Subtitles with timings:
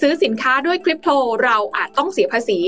[0.00, 1.10] ซื้อสินค้าด้วยคริปโต
[1.44, 2.58] เราอาจต้องเสียภาษี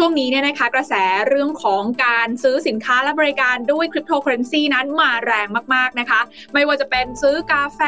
[0.00, 0.94] ช่วงนี้เนี่ยนะคะกระแส
[1.28, 6.20] เรื่องของการซื้อสินค้าและบริการด้วยคริปโตเคอเรนซีนั้นมาแรงมากๆนะคะ
[6.54, 7.80] ไม่ว่าจะเป็นซื้อกาแฟ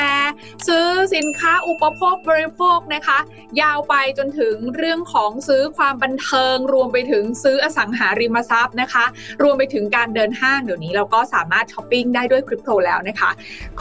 [0.69, 3.19] ซื้อสินค้าอุปโภคบริโภคนะคะ
[3.61, 9.05] ยาวไปจนถึงเรื่องของซื้อความบันเทิง รวมไปถึงซื้ออสังหาริมทรัพย์นะคะ
[9.43, 13.31] รวมไปถึงการเดินห้างเดี๋ยวนี้เราก็สามารถช้อปปิ้งได้ด้วยคริปโตแล้วนะคะ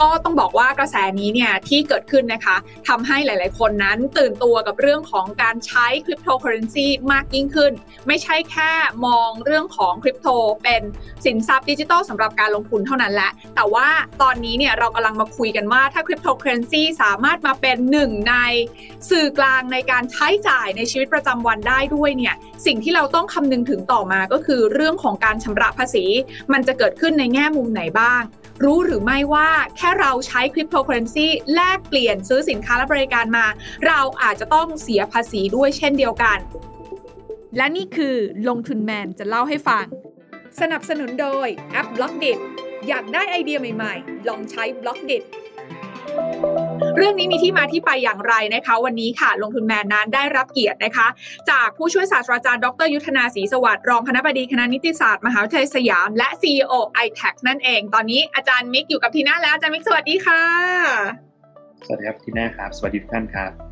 [0.00, 2.56] ก็ต้องบอกว่ากระแสนี้เนี่ยที่เกิดขึ้นนะคะ
[2.88, 7.74] ทำให้หลาย ๆ คนนั้นตื่นตัวกับเรื่องของการใช้คริปโตเคอเรนซีมากยิ่งขึ้น
[8.06, 8.70] ไม่ใช่แค่
[9.06, 10.28] มองเรื่องของคริปโต
[10.62, 10.82] เป็น
[11.24, 13.88] สินทรัพย์ดิจิทัลสำหรับการลงทุนเท่านั้นแหละ แต่ว่า
[14.22, 18.34] ตอนนี้เนี่ยเรากำลังมาคุยกันว่าถ้าคริปโตเคอเรนซีสามารถมาเป็นหนึ่งใน
[19.10, 22.34] สื่อกลางในการใช้จ่ายในชีวิตประจำวันได้ด้วยเนี่ย
[22.66, 26.04] สิ่งที่เราต้องคำนึงถึงต่อมาก็คือเรื่องของการชำระภาษี
[26.52, 28.22] มันจะเกิดขึ้นในแง่มุมไหนบ้าง
[28.64, 33.46] รู้หรือไม่ว่าแค่เราใช้คริปโตเคอเรนซีแลกเปลี่ยนซื้อสินค้าและบริการมา
[33.86, 36.38] เราอาจจะต้องเสียภาษีด้วยเช่นเดียวกัน
[37.56, 38.16] และนี่คือ
[38.48, 39.86] ลงทุนแมนจะเล่าให้ฟัง
[40.60, 42.26] สนับสนุนโดยแอป Blockdit
[42.88, 45.12] อยากได้ไอเดียใหม่ๆ ลองใช้ Blockdit
[46.96, 51.06] เรื่องนี้มีที่มาที่ไปอย่างไรนะคะ วันนี้ค่ะลงทุนแมนนั้นได้รับเกียรตินะคะ
[51.50, 56.72] จากผู้ช่วยศาสตราจารย์ดรยุทธนาศรีสวัสดิ์รองคณบดีคณะนิติศาสตร์มหาวิทยาลัยสยาม และ CEO
[57.04, 60.42] i t e c นั่นเอง ตอนนี้อาจารย์มิกอยู่กับทีน่าแล้วอาจารย์มิกสวัสดีค่ะ
[61.86, 63.69] สวัสดีครับทีน่าครับ สวัสดีทุกท่านครับ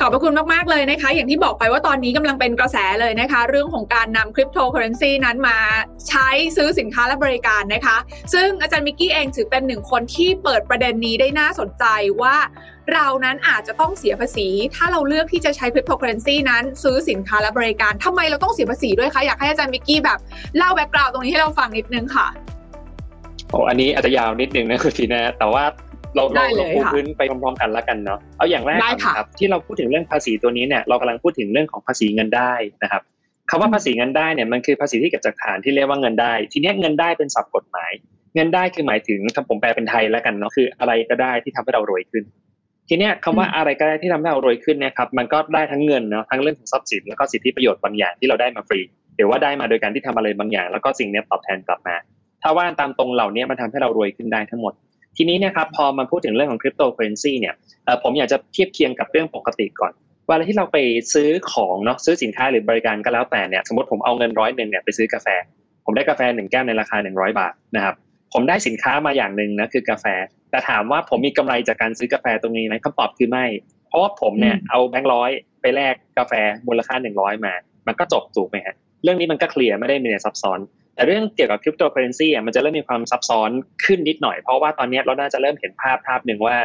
[0.00, 5.58] ขอบพระคุณมาก ๆ เลยนะคะ อย่างที่บอกไปว่าตอนนี้กำลังเป็นกระแสเลยนะคะ เรื่องของการนำคริปโตเคอเรนซีนั้นมา
[6.08, 7.96] ใช้ซื้อสินค้าและบริการนะคะ
[8.32, 11.84] ซึ่งอาจารย์มิกกี้เองถือเป็นหนึ่งคนที่เปิดประเด็นนี้ได้น่าสนใจ
[12.22, 12.36] ว่า
[12.92, 20.18] เรานั้นอาจจะต้องเสียภาษี ถ้าเราเลือกที่จะใช้คริปโตเคอเรนซีนั้น ซื้อสินค้าและบริการทำไมเราต้องเสียภาษีด้วยคะ อยากให้อาจารย์มิกกี้แบบ
[20.56, 22.26] เล่า background ตรงนี้ให้เราฟังนิดนึงค่ะ
[23.50, 25.64] โอ้อันนี้อาจจะยาวนิดนึงนะคุณทีนะแต่ว่า
[26.14, 28.78] เราเราเราปูพื้นไปพร้อมๆกันแล้วกันเนาะเอาอย่างแรก
[29.16, 33.02] ครับที่เราพูดถึงเรื่องภาษีตัวนี้เนี่ยเรากำลังพูดถึงเรื่องของภาษีเงินได้นะครับ
[33.50, 37.92] คำว่าภาษีเงินได้เนี่ยมันคือภาษีที่เกิดจากฐานที่เรียกว่าเงินได้ ทีนี้เงินได้เป็นศัพท์กฎหมาย
[38.34, 42.24] เงินได้คือหมายถึงคำผมแปลเป็นไทยแล้วกันเนาะคืออะไรก็ได้ที่ทำให้เรารวยขึ้น
[42.88, 48.80] ทีนี้คำว่าอะไรก็ได้ที่ทำให้เรารวยขึ้นเนี่ยครับมันก็ได้ทั้งเงินเนาะทั้งเรื่องของทรัพย์สินแล้วก็สิทธิประโยชน์บางอย่างที่เราได้มาฟรี
[49.16, 51.96] หรือว่าได้มาโดยการที่ทำอะไรบางอย่าง แล้วก็สิ่งนี้ตอบแทนกลับมา
[52.42, 54.72] ถ้าว่าตามตรงเหล่านี้มันทำให้เรารวยขึ้นได้ทั้งหมด
[55.16, 57.54] ทีนี้นะครับพอมาพูดถึงเรื่องของคริปโตเคอเรนซีเนี่ย
[58.02, 59.92] ผมอยากจะเทียบเคียงกับเรื่องปกติก่อน
[60.26, 60.78] เวลาที่เราไป
[61.12, 65.28] ซื้อของเนาะซื้อสินค้าหรือบริการก็แล้วแต่เนี่ยสมมติผมเอาเงินร้อยหนึ่งเนี่ยไปซื้อกาแฟ
[65.84, 67.94] ผมได้กาแฟหนึ่งแก้วในราคาหนึ่งร้อยบาทนะครับ
[68.32, 70.06] ผมได้สินค้ามาอย่างหนึ่งนะคือกาแฟ
[70.50, 73.46] แต่ถามว่าผมมีกำไรจากการซื้อกาแฟตรงนี้ไหมคำตอบคือไม่
[73.88, 76.32] เพราะว่าผมเนี่ยเอาแบงค์ร้อยไปแลกกาแฟ
[76.66, 77.54] มูลค่าหนึ่งร้อยมา
[77.86, 80.58] มันก็จบถูกไหมฮะเรื่องนี้มันก็เคลียร์ไม่ได้มีอะไรซับซ้อน
[80.94, 83.50] แต่เรื่องเกี่ยวกับคริปโตเคอเรนซีอะมันจะเริ่มมีความซับซ้อน
[83.84, 86.56] ขึ้นนิดหน่อย เพราะว่าตอนนี้เราน่าจะเริ่มเห็นภาพภาพหนึ่งว่า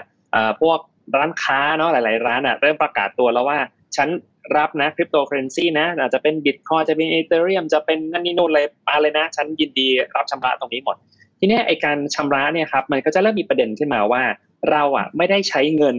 [0.62, 0.80] พวก
[1.18, 3.60] ร้านค้าเนาะหลาย ๆ ร้านอะเริ่มประกาศตัวแล้วว่า
[3.96, 4.10] ฉัน
[4.58, 10.96] รับนะคริปโตเคอเรนซีนะอาจจะเป็นบิตคอยน์จะเป็นอีเธอเรียมจะเป็นนั่นนี่นู่นเลยมาเลยนะ ฉันยินดีรับชำระตรงนี้หมด
[11.40, 14.24] ทีนี้ไอการชำระเนี่ยครับมันก็จะเริ่มมีประเด็นขึ้นมาว่า
[14.72, 15.98] เราอะไม่ได้ใช้เงิน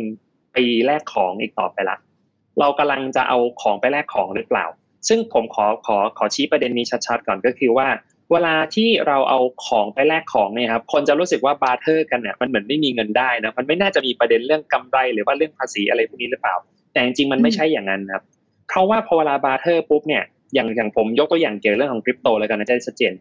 [0.52, 1.96] ไปแลกของอีกต่อไปละ
[2.60, 4.66] เรากำลังจะเอาของไปแลกของหรือเปล่า
[5.08, 7.88] ซึ่งผมขอขอขอชี้ประเด็นนี้ชัด ๆ ก่อนก็คือว่า
[8.32, 16.56] เวลาที่เราเอาของไปแลกของเนี่ยครับคนจะรู้สึกว่า barter กันเนี่ยมันเหมือนไม่มีเงินได้นะมันไม่น่าจะมีประเด็นเรื่องกำไรหรือว่าเรื่องภาษีอะไรพวกนี้หรือเปล่า
[16.92, 18.22] แต่จริงๆมันไม่ใช่อย่างนั้นครับ
[18.68, 20.24] เพราะว่าพอเวลา barter ปุ๊บเนี่ย
[20.54, 23.12] อย่างอย่างผมยกตัวอย่างเกี่ยวเรื่องของคริปโตแล้วกันนะจะได้ชัดเจน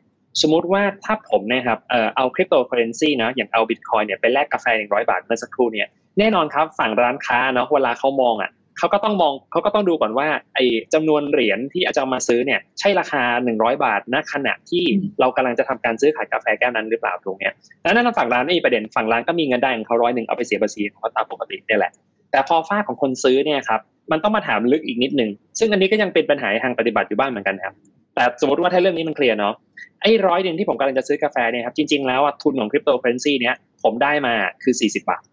[0.42, 5.88] สมมุติว่าถ้าผมนะครับเอ่อเอาคริปโตเคอเรนซีนะอย่างเอาบิตคอยน์เนี่ยไปแลกกาแฟหนึ่งร้อยบาทเมื่อสักครู่เนี่ย
[6.20, 13.24] แน่นอนครับฝั่งร้านค้าเนาะเวลาเขามองอะ เขาก็ต้องมองเขาก็ต้องดูก่อนว่าไอ้จำนวนเหรียญที่อาจจะมาซื้อเนี่ยใช่ราคา
[13.54, 14.84] 100 บาทณขณะที่
[15.20, 17.54] เรากำลังจะทำการซื้อขายกาแฟแก้วนั้นหรือเปล่าตรงเนี้ย
[17.84, 21.92] แล้วนั่นฝั่งร้านไม่มีประเด็นฝั่งร้านก็มีเงินได้ของเขาร้อยหนึ่งเอาไปเสียภาษีของเขาตามปกตินี่แหละ
[22.32, 23.82] แต่พอฝ้าของคนซื้อเนี่ยครับ
[24.12, 25.30] มันต้องมาถามลึกอีกนิดนึง
[25.60, 27.74] ซึ่งอันนี้ก็ยังเป็นปัญหาทางปฏิบัติอยู่บ้างเหมือนกันครับ
[28.16, 29.54] แต่สมมติว่าถ้าเรื่องนี้มันเคลียร์เนาะ
[30.02, 35.24] ไอ้ร้อยหนึ่งที่ผมกำลังจะซื้อกาแฟเนี่ยครับจริงๆแล้วทุนของคริปโตเคอเรนซีเนี่ยผมได้มาคือ40บาท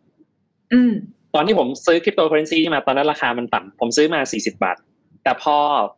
[0.72, 0.92] อืม
[1.34, 4.76] ตอนที่ผมซื้อคริปโตเคอเรนซีมาตอนนั้นราคามันต่ำผมซื้อมา40บาท
[5.24, 5.56] แต่พอ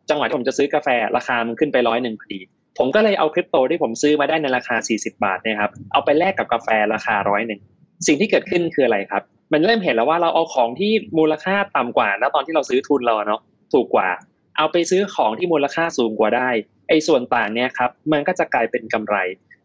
[0.09, 0.87] จังหวะที่ผมจะซื้อกาแฟ
[1.17, 2.39] ราคามันขึ้นไปร้อยหนึ่งพอดี
[2.77, 7.61] ผมก็เลยเอาคริปโตที่ผมซื้อมาได้ในราคา40บาทนะครับเอาไปแลกกับกาแฟราคาร้อยหนึ่ง
[8.07, 9.23] สิ่งที่เกิดขึ้นคืออะไรครับ
[9.53, 13.41] มันเริ่มเห็นแล้วว่าเราเอาของที่มูลค่าต่ำกว่านะตอนที่เราซื้อทุนเราเนาะ
[13.73, 14.09] ถูกกว่า
[14.57, 16.49] เอาไปซื้อของที่มูลค่าสูงกว่าได้
[16.89, 19.15] ไอ้ส่วนต่างเนี่ยครับมันก็จะกลายเป็นกำไร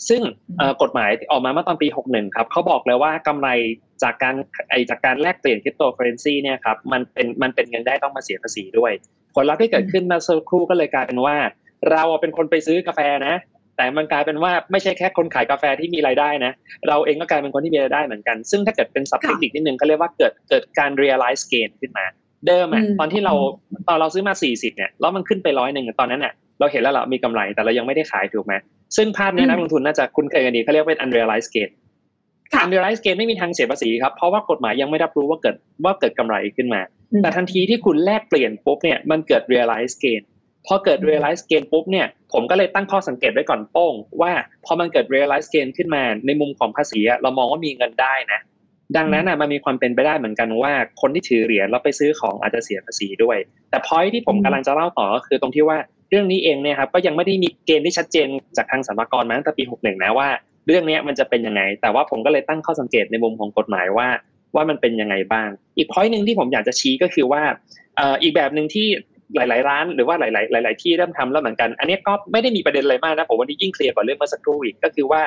[0.08, 0.22] ซึ่ง
[0.82, 3.48] กฎหมายออกมาเมื่อตอนปี 61 ครับเขาบอกเลยว่ากำไร
[4.02, 4.34] จากการ
[4.70, 8.92] ไอจากการแลกเปลี่ยนคริปโตเคอเรนซีเนี่ยครับมันเป็นมันเป็นเงินได้ต้องมาเสียภาษีด้วย
[9.34, 11.36] ผลลัพธ์ที่เกิดขึ้นมาสักครู่ก็เลยกลายเป็นว่า
[11.92, 13.36] เราเป็นคนไปซื้อกาแฟนะ
[13.76, 16.52] แต่มันกลายเป็นว่าไม่ใช่แค่คนขายกาแฟที่มีรายได้นะ
[16.88, 22.06] เราเองก็กลายเป็นคนที่มีรายได้เหมือนกัน ซึ่งถ้าเกิดเป็นสับเทคนิคนิดนึงก็เรียกว่าเกิดเกิดการ realize gain ขึ้นมา
[22.46, 23.34] เดิมอะตอนที่เรา
[23.88, 28.54] ตอนเราซื้อมา 40เนี่ยแล้วมันขึ้นไปร้อยหนึ่งตอนนั้นเนี่ย เราเห็นแล้วเรามีกำไรแต่เรายังไม่ได้ขายถูกไหม
[28.96, 31.70] ซึ่งภาพนี้นักลงทุนน่าจะคุ้นเคยกันดีเขาเรียกว่า unrealized gain
[32.62, 36.80] unrealized gain ไม่มีทางเสียภาษีครับเพราะว่ากฎหมายยังไม่รับรู้ว่าเกิดว่าเกิดกำไรขึ้นมา
[37.22, 40.22] แต่ทันทีที่คุณแลกเปลี่ยนปุ๊บเนี่ยมันเกิด realized gain
[40.66, 44.32] พอเกิด realize gain ปุ๊บเนี่ยผมก็เลยตั้งข้อสังเกตไว้ก่อนโป้ง ว่า
[44.64, 48.40] พอมันเกิด realize gain ขึ้นมาในมุมของภาษีเรามองว่ามีเงินได้นะ
[48.96, 53.38] ดังนั้นอะมันมีความเป็นไปได้เหมือนกันว่าคนที่ถือเหรียญแล้วไปซื้อของอาจจะเสียภาษีด้วย
[53.70, 60.28] แต่พอยที่ผมกำลังจะเล่าต่อก็คือตรงที่ว่าเรื่องนี้เองเนี่ยครับก็ยังไม่ได้มีเกณฑ์ที่ชัดเจนจากทางสรรพากรมาตั้งแต่ปี 61 นะว่า
[60.66, 64.08] เรื่องนี้มันจะเป็นยังไง แต่ว่าผมก็เลยตั้งข้อสังเกตในมุมของกฎหมายว่า
[64.54, 67.42] ว่ามันเป็นยังไงบ้าง อีกพอยหนึ่งที่ผมอยากจะชี้ก็คือว่า
[68.22, 68.86] อีกแบบหนึ่งที่
[69.36, 75.22] หลาย ๆ ร้านหรือว่าหลาย ๆ หลาย ๆ ที่เริ่มทำแล้วเหมือนกัน อันนี้ก็ไม่ได้มีประเด็นอะไรมากนะผมวันนี้ยิ่งเคลียร์กว่าเรื่องเมื่อสักครู่อีกก็คือว่า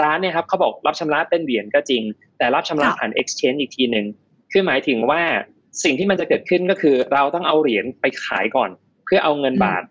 [0.00, 2.02] ร้านเนี่ยครับเขาบอกรับชำระเป็นเหรียญก็จริง
[2.38, 4.06] แต่รับชำระผ่าน exchange อีกทีหนึ่ง
[4.52, 5.22] คือหมายถึงว่า
[5.84, 8.70] สิ่งที่มันจะเกิดขึ้นก็คือ เราต้องเอาเหรียญไปขายก่อน
[9.04, 9.82] เพื่อเอาเงินบาท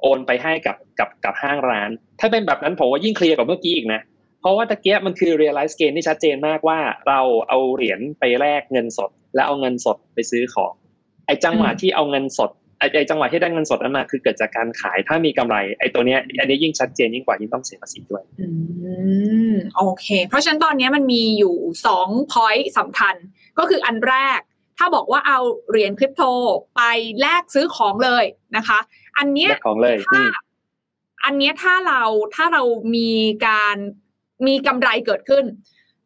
[0.00, 4.00] โอนไปให้กับกับกับห้างร้าน ถ้าเป็นแบบนั้นผมว่ายิ่งเคลียร์กว่าเมื่อกี้อีกนะ
[4.40, 10.72] เพราะว่าตะเกียบมันคือ realize gain ที่ชัดเจนมากว่าเราเอาเหรียญไปแลกเงินสด แล้วเอาเงินสดไปซื้อของ
[11.26, 18.46] ไอ้จังหวะที่เอาเงินสดไอ้จังหวะที่ได้เงินสดนั้นมาคือเกิดจากการขายถ้ามีกำไรไอ้ตัวเนี้ยอันนี้ยิ่งชัดเจนยิ่งกว่ายิ่งต้องเสียภาษีด้วยอื
[19.52, 21.56] มโอเค เพราะฉะนั้นตอนนี้มันมีอยู่
[21.86, 23.14] สองพอยต์สำคัญ
[23.58, 24.40] ก็คืออันแรก
[24.78, 25.38] ถ้าบอกว่าเอา
[25.70, 26.22] เหรียญคริปโต
[26.76, 26.82] ไป
[27.20, 28.24] แลกซื้อของเลย
[28.56, 28.78] นะคะ
[29.18, 30.22] อันเนี้ยของเลยถ้า
[31.24, 32.02] อันเนี้ยถ้าเรา
[32.34, 32.62] ถ้าเรา
[32.96, 33.10] มี
[33.46, 33.76] การ
[34.46, 35.44] มีกำไรเกิดขึ้น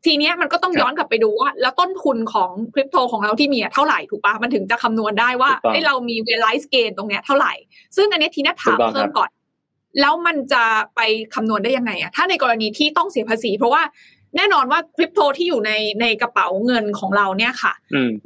[0.04, 7.52] ทีเนี้ยมันก็ต้องย้อนกลับไปดูว่า แล้วต้นทุนของคริปโตของเราที่มีเท่าไหร่ถูกปะมันถึงจะคำนวณได้ว่าให้เรามีเวลไลซ์เกนตรงเนี้ยเท่าไหร่
[7.96, 9.30] ซึ่งอันนี้ทีน่าถามเพิ่มก่อน
[10.00, 10.64] แล้วมันจะ
[10.96, 11.00] ไป
[11.34, 13.82] คำนวณได้ยังไงอะถ้าในกรณีที่ต้องเสียภาษี เพราะว่า
[14.36, 17.72] แน่นอนว่าคริปโตที่อยู่ในในกระเป๋าเงินของเราเนี่ยค่ะ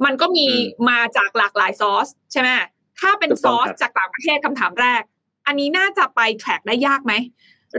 [0.05, 0.45] มันก็มี
[0.89, 2.49] มาจากหลากหลายซอสใช่ไหม
[2.99, 5.01] ถ้าเป็นซอสจากต่างประเทศคำถามแรก
[5.47, 7.13] อันนี้น่าจะไปแทร็กได้ยากไหม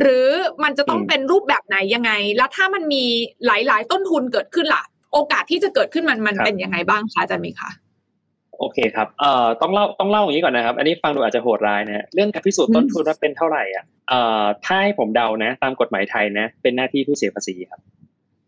[0.01, 0.29] หรือ
[0.63, 3.05] มันจะต้องเป็นรูปแบบไหนยังไง แล้วถ้ามันมี
[3.47, 4.83] หลาย ๆ ต้นทุนเกิดขึ้นล่ะ
[5.13, 7.71] โอกาสที่จะเกิดขึ้นมันมันเป็นยังไงบ้างคะอาจารย์มีคะ
[8.59, 17.81] โอเคครับ เอ่อ ต้องเล่า ต้องเล่าอย่างนี้ก่อนนะครับ อันนี้ฟังดูอาจจะโหดร้ายนะ เรื่องการพิสูจน์ต้นทุนว่าเป็นเท่าไหร่อะ เอ่อ ถ้าให้ผมเดานะ ตามกฎหมายไทยนะ เป็นหน้าที่ผู้เสียภาษีครับ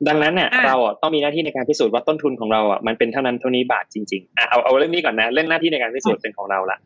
[0.08, 6.78] ดังนั้นเนี่ยเราอะต้องมีหน้าที่ในการพิสูจน์ว่าต้นทุนของเราอะมันเป็นเท่านั้นเท่านี้บาทจริงๆอะเอาเอาเรื่องนี้ก่อนนะเรื่องหน้าที่ในการพิสูจน์เป็นของเราละ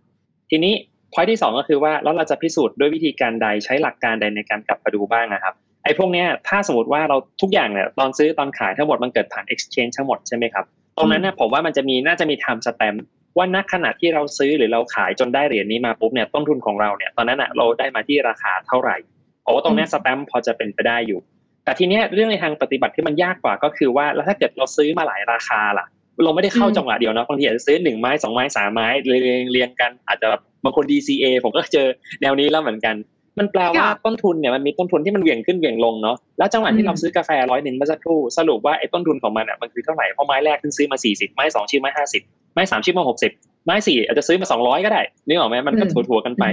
[0.51, 0.75] ทีนี้
[1.13, 5.55] พอยที่สองก็คือว่าแล้วเราจะพิสูจน์ด้วยวิธีการใดใช้หลักการใดในการกลับมาดูบ้างนะครับ
[5.85, 10.65] ไอ้พวกนี้ถ้าสมมติว่าเราทุกอย่างเนี่ยตอนซื้อตอนขายทั้งหมดมันเกิดผ่าน exchange ทั้งหมดใช่ไหมครับ
[10.97, 12.99] ตรงนั้นเนี่ยผมว่ามันจะมีน่าจะมี time stamp
[13.37, 18.97] ว่าณขณะที่เราซื้อหรือเราขายจนได้เหรียญนี้มาปุ๊บเนี่ยต้นทุนของเราเนี่ยตอนนั้นอะเราได้มาที่ราคาเท่าไหร่
[19.45, 21.21] โอ้ตรงนี้สแตมป์พอจะเป็นไปได้อยู่
[21.67, 25.87] แต่ทีเนี้ยเรื่องในทางปฏิบัติที่มันยากกว่าก็คือว่าแล้วถ้าเกิดเราซื้อมาหลายราคาล่ะ
[26.25, 31.87] เราไม่ได้เข้าจังหวะเดียวนะบางทีอาจจะซื้อหนึ่งไม้สองไม้สามไม้เรียงเรียงกัน อาจจะแบบบางคน DCA ผมก็เจอ
[32.23, 32.95] แนวนี้แล้วเหมือนกัน
[33.39, 42.23] มันแปลว่าต้นทุนเนี่ยมันมีต้นทุนที่มันเหวี่ยงขึ้นเหวี่ยงลงเนาะแล้วจังหวะที่เราซื้อกาแฟร้อยหนึ่งเมื่อสักครู่สรุปว่าไอ้ต้นทุนของมันอะมันคือเท่าไหร่เพราะไม้แรกขึ้นซื้อมาสี่สิบไม้สองชิ้นไม้ห้าสิบ
[42.55, 43.33] ไม้สามชิ้นมาหกสิบ
[43.65, 46.45] ไม้สี่อาจจะซื้อมาสองร้อยก็ได้นึกออกไหมมันก็ถัวๆกันไป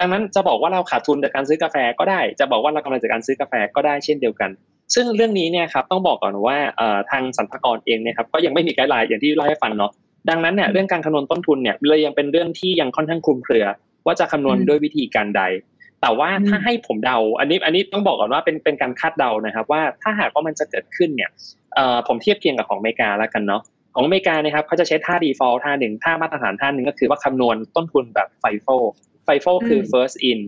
[0.00, 4.50] ดังนั้นจะบอกว่าเราขาดทุนจากการซื้อกาแฟก็ได้ จะบอกว่าเรากำไรจากการซื้อกาแฟก็ได้เช่นเดียวกัน
[4.94, 6.56] ซึ่งเรื่องนี้เนี่ยครับต้องบอกก่อนว่า
[7.10, 9.90] ทางสรรพากรเองเนี่ยครับก็ยังไม่มีไกด์ไลน์อย่างที่เล่าให้ฟังเนาะ
[10.30, 13.66] ดังนั้นเนี่ยเรื่องการคำนวณต้นทุนเนี่ยเลยยังเป็นเรื่องที่ยังค่อนข้างคลุมเครือ
[14.06, 15.42] ว่าจะคำนวณด้วยวิธีการใด
[16.02, 21.30] แต่ว่าถ้าให้ผมเดา อันนี้อันนี้ต้องบอกก่อนว่าเป็นเป็นการคาดเดานะครับ ว่าถ้าหากว่ามันจะเกิดขึ้นเนี่ย
[22.06, 23.62] ผมเทียบเคียงกับของอเมริกาแล้วกันเนาะ
[23.94, 28.28] ของอเมริกานะครับเขาจะใช้ท่า default ท่าหนึ่งท่ามาตรฐานท่าหนึ่งก็คือว่าคำนวณต้นทุนแบบ
[29.30, 30.40] FIFO FIFO คือ first in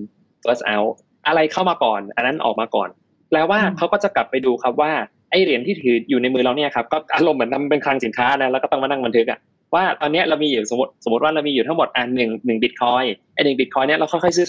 [0.44, 0.92] first out
[1.26, 2.88] อะไรเข้ามาก่อน อันนั้นออกมาก่อน
[3.28, 4.92] แปลว่าเขาก็จะกลับไปดูครับว่า
[5.30, 9.38] ไอเหรียญที่ถืออยู่ในมือเราเนี่ยครับก็อารมณ์เหมือนนำเป็นคลังสินค้านะแล้วก็ต้องมานั่งบันทึกอะ
[9.74, 14.46] ว่าตอนนี้เรามีอยู่สมมติสมมติว่าเรามีอยู่ทั้งหมดอันหนึ่งหนึ่งบิตคอยไอหนึ่งบิตคอยเนี่ยเราค่อยๆซื้อ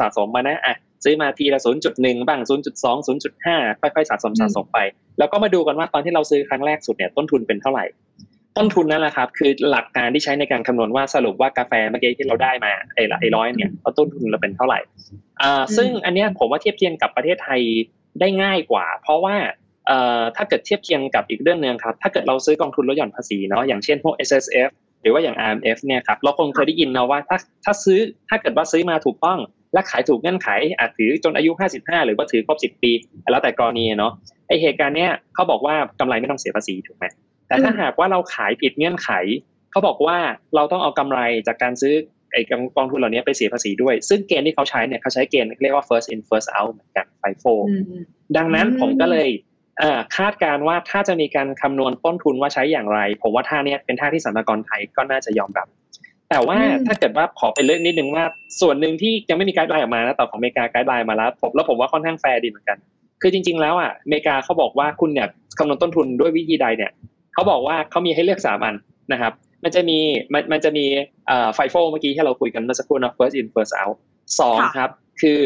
[0.00, 4.78] สะสมมานะอะซื้อมาทีละศูนย์จุดหนึ่งบ้างศูนย์จุดสองศูนย์จุดห้าค่อยๆสะสมสะสมไป
[5.18, 7.84] แล้วก็มาดูกันว่าตอนที่เราซื้อครั้งแรกสุดเนี่ยต้นทุนเป็นเท่าไหร่
[8.56, 14.78] ต้นทุนนั่นแหละครับ คือหลักการที่ใช้ในการคำนวณว่าสรุปว่ากาแฟเมื่อกี้ที่เราได้มาไอ้ละไอ้ร้อยเนี่ยต้นทุนเราเป็นเท่าไหร่
[15.42, 17.60] อ่าซึ่งอันเนี้ยผมว่าเทียบเทียงกับประเทศไทย
[18.20, 19.36] ได้ง่ายกว่า เพราะว่า
[20.36, 24.70] ถ้าเกิดเทียบเคียงกับอีกเรื่องหนึ่งครับถ้าเกิดเราซื้อกองทุนลดหย่อนภาษีเนาะอย่างเช่นพวก S S F
[25.02, 29.38] หรือว่าอย่าง R M F เนี่ยครับเราคงเคยได้ยินนะว่าถ้าถ้าซื้อถ้าเกิดว่าซื้อมาถูกต้อง
[29.72, 32.92] และขายถูกเงื่อนไขอาจถือจนอายุ 55 หรือว่าถือครบ 10 ปี
[33.30, 34.12] แล้วแต่กรณีเนาะ
[34.48, 37.04] ไอเหตุการณ์เนี้ยเขาบอกว่ากำไรไม่ต้องเสียภาษีถูกไหม
[37.54, 39.10] แต่ถ้าหากว่าเราขายผิดเงื่อนไข
[39.70, 40.16] เขาบอกว่า
[40.54, 41.94] เราต้องเอากำไรจากการซื้อ
[42.32, 42.42] ไอ้
[42.76, 47.44] กองทุนเหล่านี้ไปเสียภาษีด้วย ซึ่งเกณฑ์ที่เขาใช้เนี่ยเขาใช้เกณฑ์เรียกว่า first in first out เหมือนกันไฟโฟ
[48.36, 49.28] ดังนั้นผมก็เลย
[50.16, 55.68] คาดการว่าถ้าจะมีการคำนวณต้นทุนว่าใช้อย่างไร ผมว่าท่านี้เป็นท่าที่สรรพากรไทยก็น่าจะยอมรับ
[56.30, 58.24] แต่ว่าถ้าเกิดว่าขอไปเลือกนิดนึงว่า
[58.60, 62.78] ส่วนหนึ่งที่ยังไม่มี guideline ออกมานะแต่ของอเมริกา guideline มาแล้วผมแล้วผมว่าค่อนข้างแฟร์ดีเหมือนกัน
[63.22, 66.90] คือจริง ๆ แล้วอะอเมริกาเขาบอกว่าคุณเนี่ยคำนวณต้นทุนด้วยวิธีใดเนี่ย
[67.34, 68.74] เขาบอกว่าเขามีให้เลือกสามอัน
[69.12, 69.32] นะครับ
[69.64, 69.98] มันจะมี
[70.32, 70.86] มันมันจะมี
[71.54, 73.96] FIFO เมื่อกี้ที่เราคุยกันเมื่อสักครู่นะ first in first out
[74.40, 75.38] สองครับ คือ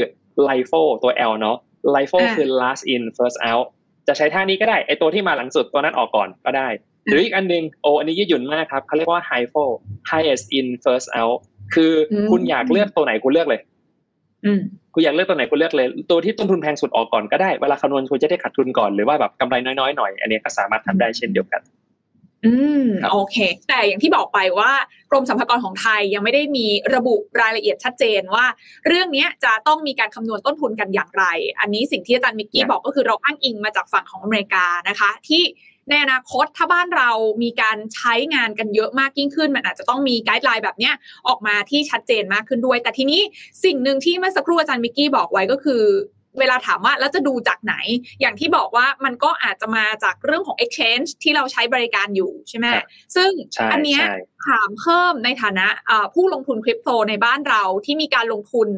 [0.44, 1.56] LIFO ตัว L เนาะ
[1.92, 3.66] LIFO คือ last in first out
[4.08, 6.68] จะใช้ท่านี้ก็ได้ไอตัวที่มาหลังสุดตัวนั้นออกก่อนก็ได้
[7.06, 9.72] หรืออีกอันนึงโอ้อันนี้ยืดหยุ่นมากครับเขาเรียกว่า high fall
[10.10, 11.36] highest in first out
[11.74, 11.92] คือ
[12.30, 13.60] คุณอยากเลือกตัวไหนคุณเลือกเลย
[14.94, 21.60] คุณอยากเลือกตัวไหนคุณเลือกเลย ตัวที่ต้นทุนแพงสุดออกก่อนก็ได้ เวลาคำนวณคุณจะได้ขาดทุนก่อนหรือว่าแบบกำไรน้อยๆหน่อย อันนี้ก็สามารถทำได้เช่นเดียวกัน
[22.46, 23.36] อืมโอเค
[23.68, 24.72] แต่อย่างที่บอกไปว่า
[25.10, 28.46] กรมสรรพากรของไทยยังไม่ได้มีระบุรายละเอียดชัดเจนว่า
[28.86, 31.24] เรื่องนี้จะต้องมีการคำนวณต้นทุนกันอย่างไร
[31.60, 35.42] อันนี้สิ่งที่อาจารย์มิกกี้บอกก็คือเราอ้างอิงมาจากฝั่งของอเมริกานะคะ ที่
[35.90, 37.10] ในอนาคตถ้าบ้านเรา
[37.42, 40.90] มีการใช้งานกันเยอะมากยิ่งขึ้น มันอาจจะต้องมีไกด์ไลน์แบบนี้
[41.28, 43.20] ออกมาที่ชัดเจนมากขึ้นด้วย แต่ทีนี้
[43.64, 45.82] สิ่งหนึ่งที่เมื่อสักครู่อาจารย์มิกกี้บอกไว้ก็คือ
[46.38, 47.74] เวลาถามว่าแล้วจะดูจากไหน
[48.20, 52.66] อย่างที่บอกว่ามันก็อาจจะมาจากเรื่องของ exchange ที่เราใช้บริการอยู่ใช่ไหม
[53.16, 53.30] ซึ่ง
[53.72, 54.00] อันนี้
[54.48, 55.66] ถามเพิ่มในฐานะ
[56.14, 58.68] ผู้ลงทุนคริปโตในบ้านเราที่มีการลงทุน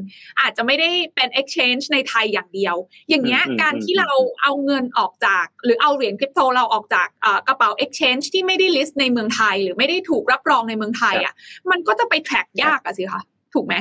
[0.40, 2.76] อาจจะไม่ได้เป็น exchange ในไทยอย่างเดียว
[3.08, 4.10] อย่างเงี้ยการที่เรา
[4.42, 7.08] เอาเงินออกจาก หรือเอาเหรียญคริปโตเราออกจาก
[7.48, 11.34] กระเป๋า exchange ที่ไม่ได้ list ในเมืองไทย หรือไม่ได้ถูกรับรองในเมืองไทยอะ
[11.70, 13.22] มันก็จะไป track ยากอะสิคะ
[13.54, 13.74] ถูกไหม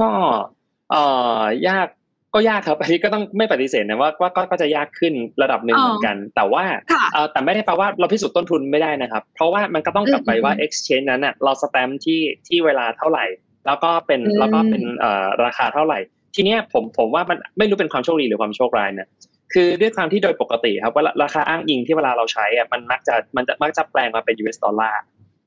[0.00, 0.10] ก็
[0.90, 1.02] เอ่
[1.64, 1.88] อยาก
[2.34, 6.64] ก็ยากครับอันนี้ก็ต้องไม่ปฏิเสธนะว่าว่าก็จะยากขึ้นระดับหนึ่งเหมือนกัน แต่ว่า
[7.32, 13.24] แต่ไม่ได้แปลว่าเราพิสูจน์ต้นทุนไม่ได้นะครับ เพราะว่ามันก็ต้องกลับไปว่า exchange นั้นอะเราสแตมที่ที่เวลาเท่าไหร่
[13.66, 14.82] แล้วก็เป็นแล้วก็เป็น
[15.44, 15.98] ราคาเท่าไหร่
[16.34, 19.08] ทีเนี้ยผมผมว่ามันไม่รู้เป็นความโชคดีหรือความโชคร้ายนะ
[19.52, 25.00] คือด้วยความที่โดยปกติครับว่าราคาอ้างอิงที่เวลาเราใช้อะมันมักจะมันจะมักจะแปลงมาเป็น US dollar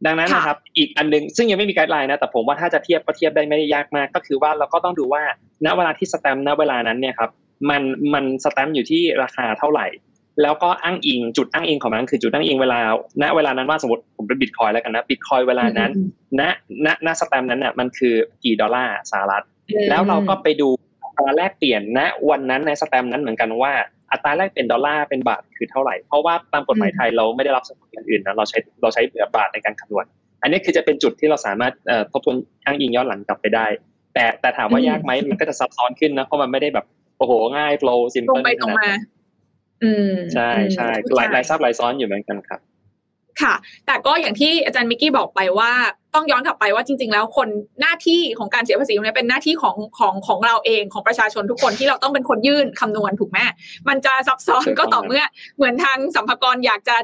[0.05, 5.23] ดังนั้นนะครับอีกอันนึงซึ่งยังไม่มี guideline นะแต่ผมว่าถ้าจะเทียบก็เทียบได้ไม่ได้ยากมาก ก็คือว่าเราก็ต้องดูว่า
[5.65, 7.29] ณเวลาที่สแตมป์ณเวลานั้นเนี่ยครับ
[7.69, 7.81] มัน
[8.13, 9.87] มันสแตมป์อยู่ที่ราคาเท่าไหร่
[10.41, 12.79] แล้วก็อ้างอิงจุดอ้างอิงของมันคือจุดอ้างอิงเวลา
[13.21, 15.91] ณเวลานั้นว่าสมมติผมเป็นบิตคอยน์แล้วกันนะบิตคอยน์เวลานั้น
[16.39, 16.41] ณ
[16.85, 19.43] ณณสแตมป์นั้นน่ะมันคือกี่ดอลลาร์สหรัฐ
[19.89, 20.69] แล้วเราก็ไปดูอั
[21.17, 23.73] ตราแลกเปลี่ยนณวันนั้นในสแตมป์นั้นเหมือนกันว่า
[24.11, 29.01] อัตราแลกเป็นดอลลาร์เป็นบาทคือเท่าไหร่ เพราะว่าตามกฎหมายไทยเราไม่ได้รับสกุลอื่นนะเราใช้เราใช้
[29.35, 30.05] บาทในการคำนวณ
[30.41, 31.73] อันนี้คือจะเป็นจุดที่เราสามารถ
[32.11, 33.67] ทบทวนอ้างอิงย้อนหลังกลับไปได้
[34.13, 36.85] แต่แต่ถามว่ายากไหมมันก็จะซับซ้อนขึ้นนะเพราะมันไม่ได้แบบ
[37.17, 39.01] โอ้โหง่าย flow simple ขนาดนั้น
[40.33, 42.59] ใช่ใช่หลายหลายซับหลายซ้อนอยู่เหมือนกันครับ
[43.41, 43.53] ค่ะ
[43.85, 45.71] แต่ก็อย่างที่อาจารย์มิกกี้บอกไปว่า
[46.15, 47.47] ต้องย้อนกลับไปว่าจริง ๆ แล้วคน
[47.81, 53.39] หน้าที่ของการเสียภาษีตรงนี้เป็นหน้าที่ของของของเราเองของประชาชนทุกคนที่เราต้องเป็นคนยื่นคำนวณถูกไหม
[53.89, 55.23] มันจะซับซ้อนก็ต่อเมื่อ
[55.57, 56.97] เหมือนทางสัมภาระอยากจะ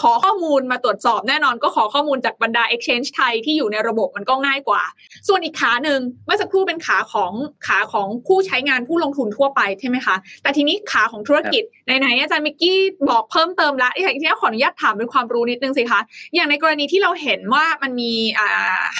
[0.00, 4.82] ขอข้อมูลมาตรวจสอบแน่นอนก็ขอข้อมูลจากบรรดา Exchange ไทยที่อยู่ในระบบมันก็ง่ายกว่า
[5.28, 7.32] ส่วนอีกขาหนึ่งเมื่อสักครู่เป็นขาของ
[7.66, 12.78] ขาของผู้ใช้งานผู้ลงทุนทั่วไปใช่ไหมคะแต่ทีนี้ขาของธุรกิจไหนๆอาจารย์มิกกี้
[13.10, 16.00] บอกเพิ่มเติมละอย่างที่ขออนุญาตถามเป็นความรู้นิดนึงสิคะ
[16.34, 18.12] อย่างในกรณีที่เราเห็นว่ามันมี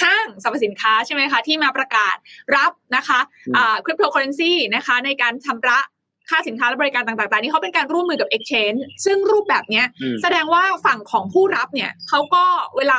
[0.02, 2.16] ห้างสรรพสินค้าใช่ไหมคะที่มาประกาศ
[2.56, 3.20] รับนะคะ
[3.84, 5.78] คริปโตเคอเรนซีนะคะในการชำระ
[6.32, 9.82] ค่าสินค้าและบริการต่างๆ นี่เขาเป็นการร่วมมือกับ Exchange ซึ่งรูปแบบนี้
[10.22, 12.44] แสดงว่าฝั่งของผู้รับเนี่ยเขาก็
[12.76, 12.98] เวลา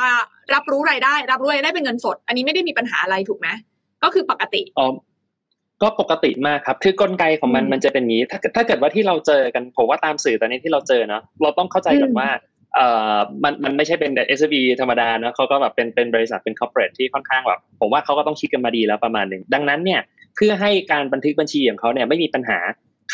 [0.54, 3.48] รับรู้รายได้ รับรู้รายได้เป็นเงินสด อันนี้ไม่ได้มีปัญหาอะไรถูกไหม
[4.02, 4.86] ก็คือปกติอ๋อ
[5.82, 12.28] ก็ปกติมากครับ คือกลไกของมันมันจะเป็นอย่างนี้ ถ้าถ้าเกิดว่าที่เราเจอกันผมว่าตามสื่อตอนนี้ที่เราเจอเนาะเราต้องเข้าใจก่อนว่า
[12.74, 20.00] เอ่อมันมันไม่ใช่เป็น s อ b ธรรมดานะเขาก็แบบเป็นเป็นบริษัทเป็น corporate ที่ค่อนข้างแบบผมว่าเขาก็ต้องคิดกันมาดีแล้วประมาณหนึ่งดังนั้นเนี่ย
[20.36, 22.58] เพื่อให้การบันทึกบัญชีของเขาเนี่ยไม่มีปัญหา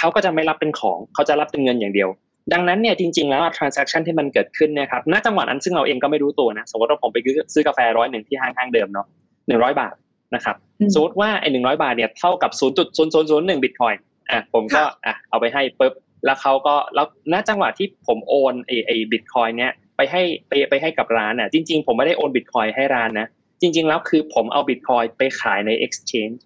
[0.01, 2.09] เขาก็จะไม่รับเป็นของเขาจะรับเป็นเงินอย่างเดียว
[2.53, 7.19] ดังนั้นเนี่ยจริงๆแล้ว transaction ที่มันเกิดขึ้นนะครับณจังหวะนั้นซึ่งเราเองก็ไม่รู้ตัวนะสมมติว่าผมไป
[7.55, 9.07] ซื้อกาแฟร้อยหนึ่งที่ห้างห้างเดิมเนาะ
[9.49, 9.95] หนึ่งร้อยบาท
[10.35, 10.57] นะครับ
[10.95, 15.93] สมมติว่าไอ้หนึ่งร้อยบาทเนี่ยเท่ากับศูนย์จุดศูนย์ศูนย์ศูนย์หนึ่งบิตคอยน์อะผมก็อะเอาไปให้ปุ๊บ
[16.25, 23.27] แล้วเขาก็แล้วณจังหวะที่ผมโอนไอ้ไอ้บิตคอยน์เนี่ยไปให้ไปไปให้กับร้านอะจริง ๆ ผมไม่ได้โอนบิตคอยน์ให้ร้านนะ
[23.63, 26.37] จริง ๆ แล้วคือผมเอาบิตคอยน์ไปขายใน exchange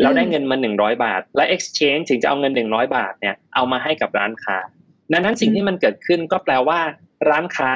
[0.00, 4.56] แล้วได้เงินมาหนึ่งร้อยบาท และ exchange ถึงจะเอาเงินหนึ่งร้อยบาทเนี่ยเอามาให้กับร้านค้า
[5.12, 6.80] ดังนั้นสิ่งที่มันเกิดขึ้นก็แปลว่า
[7.30, 7.70] ร้านค้า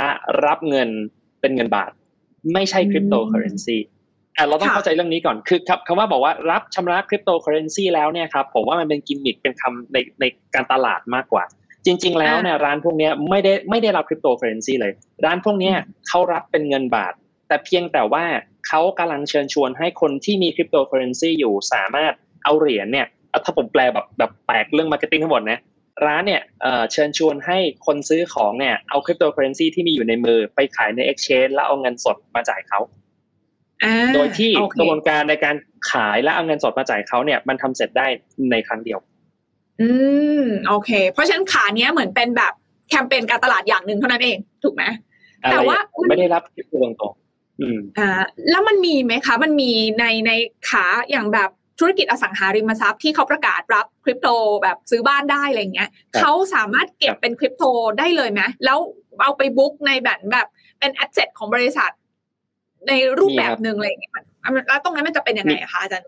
[0.46, 0.88] รับเงิน
[1.40, 1.90] เป็นเงินบาท
[2.54, 3.78] ไม่ใช่คริปโตเคอเรนซี
[4.48, 10.24] เราต้องเข้าใจเรื่องนี้ก่อนคือคำว่าบอกว่ารับชำระคริปโตเคอเรนซีแล้วเนี่ยครับผมว่ามันเป็นกิมมิคเป็นคำในใน
[10.54, 11.44] การตลาดมากกว่า
[11.86, 14.92] จริง ๆ แล้วเนี่ยร้านพวกนี้ไม่ได้ไม่ได้รับคริปโตเคอเรนซีเลย
[15.24, 15.72] ร้านพวกนี้
[16.08, 17.12] เขารับเป็นเงินบาท
[17.48, 18.24] แต่เพียงแต่ว่า
[18.69, 22.12] เขากำลังเชิญชวนให้คนที่มีคริปโตเคอเรนซีอยู่สามารถ
[22.45, 23.07] เอาเหรียญเนี่ย
[23.45, 25.59] ถ้าผมแปลแบบแบบแปลกเรื่อง marketing ทั้งหมดนะ
[26.07, 26.42] ร้านเนี่ย
[26.92, 32.81] เชิญชวนให้คนซื้อของเนี่ยเอาคริปโตเคอเรนซีที่มีอยู่ในมือไปขายใน Exchange แล้วเอาเงินสดมาจ่ายเขา
[34.14, 35.57] โดยที่กระบวนการในการ
[35.90, 38.07] ขายและเอาเงินสดมาจ่ายเขาเนี่ยมันทำเสร็จได้
[38.50, 38.99] ในครั้งเดียว
[39.81, 39.88] อื
[40.42, 42.52] มโอเค เพราะฉะนั้นขาเนี้ยเหมือนเป็นแบบ
[42.88, 44.83] แคมเปญการตลาดอย่างหนึ่งเท่านั้นเอง ถูกไหม
[45.50, 45.78] แต่ว่า
[46.09, 47.12] ไม่ได้รับคริปโตตรง
[47.99, 50.30] อ่าแล้วมันมีไหมคะ มันมีในใน
[50.68, 54.28] ขาอย่างแบบธุรกิจอสังหาริมทรัพย์ที่เขาประกาศรับคริปโต
[54.62, 57.64] แบบซื้อบ้านได้อะไรเงี้ยเขาสามารถเก็บเป็นคริปโต
[57.99, 58.78] ได้เลยไหมแล้ว
[59.23, 60.47] เอาไป book ในแบบแบบ
[60.78, 61.90] เป็น asset ของบริษัท
[62.88, 64.12] ในรูปแบบหนึ่งอะไรเงี้ย
[64.68, 66.06] แล้วตรงนั้นมันจะเป็นยังไงคะอาจารย์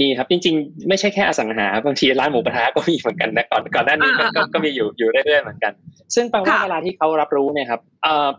[0.00, 5.72] มีครับจริง ๆ ไม่ใช่แค่อสังหาบางทีร้านหมูกระทะก็มีเหมือนกันนะก่อนก่อนหน้านี้ก็ก็มีอยู่อยู่เรื่อยๆเหมือนกัน
[6.14, 7.80] ซึ่งแปลว่าเวลาที่เขารับรู้เนี่ยครับ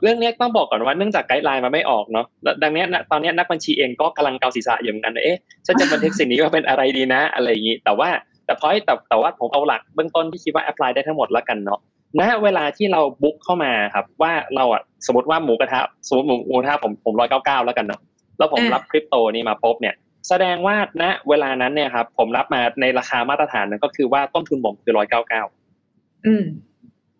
[0.02, 2.26] เรื่องนี้ต้องบอกก่อนว่าเนื่องจาก guideline มาไม่ออกเนาะ
[2.64, 8.10] ดังนี้ตอนนี้นักบัญชีเองก็กำลังเกาศีรษะอยู่เหมือนกันเอ๊ะฉันจะบันทึกสิ่งนี้ว่าเป็นอะไรดีนะ อะไรอย่างนี้ แต่ว่า
[8.46, 11.80] แต่พอยแต่แต่ว่าผมเอาหลักเบื้องต้นที่คิดว่าแอพพลายได้ทั้งหมดแล้วกันเนาะ
[12.20, 18.02] ณเวลาที่เราบุ๊กเข้ามาครับ ว่าเราอะสมมติว่าหมูกระทะสมมติหมูกระทะผมผมร้อยเก้าเก้าแล้วกันเนาะ
[18.38, 19.96] แล้วผมรับคริปโตนี่มาพบเนี่ย
[20.28, 25.44] แสดงว่าณเวลานั้นเนี่ยครับ ผมรับมาในราคามาตรฐานนั้นก็คือว่าต้นทุนผมคือร้อยเก้าเก้า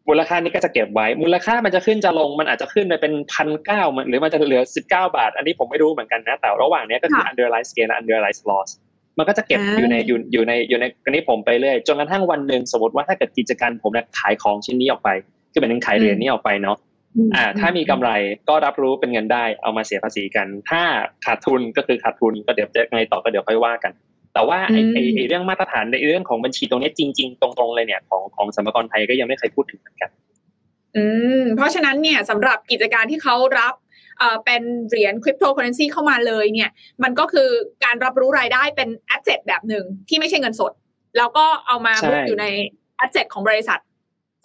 [0.08, 8.70] มูลค่านี้ก็จะเก็บไว้ มูลค่ามันจะขึ้นจะลงมันอาจจะขึ้นไปเป็นพันเก้าหรือมันจะเหลือสิบเก้าบาท อันนี้ผมไม่รู้เหมือนกันนะ แต่ระหว่างนี้ก็คือ underlying gain และ underlying loss
[9.18, 15.10] มันก็จะเก็บอยู่ในอยู่อยู่ในอยู่ในกรณีผมไปเรื่อยจนกระทั่งวันหนึ่งสมมติว่าถ้าเกิดกิจการผมเนี่ยขายของชิ้นนี้ออกไป
[15.52, 16.78] คือเป็นขายเหรียญนี้ออกไปเนาะ
[17.36, 18.10] อ่าถ้ามีกำไร
[18.50, 20.82] ก็รับรู้เป็นเงินได้เอามาเสียภาษีกัน ถ้า
[21.26, 23.94] ขาดทุนก็คือขาดทุนก็เดี๋ยวจะไงต่อก็เดี๋ยวค่อยว่ากัน
[24.34, 24.82] แต่ว่าไอ้
[25.16, 30.10] ไอ้เรื่องมาตรฐานในเรื่องของบัญชีตรงนี้จริง ๆ ตรงๆเลยเนี่ยของของสมรกรไทยก็ยังไม่เคยพูดถึงเหมือนกัน
[30.96, 31.06] อื
[31.42, 33.74] มเพราะฉะนั้นเนี่ยสำหรับกิจการที่เขารับ
[34.20, 36.70] เอ่อเป็นเหรียญคริปโตเคอเรนซีเข้ามาเลยเนี่ย
[37.04, 37.50] มันก็คือ
[37.86, 40.72] การรับรู้รายได้เป็น asset แบบหนึ่งที่ไม่ใช่เงินสด
[41.18, 42.46] แล้วก็เอามา book อยู่ใน
[42.96, 43.80] asset ของบริษัท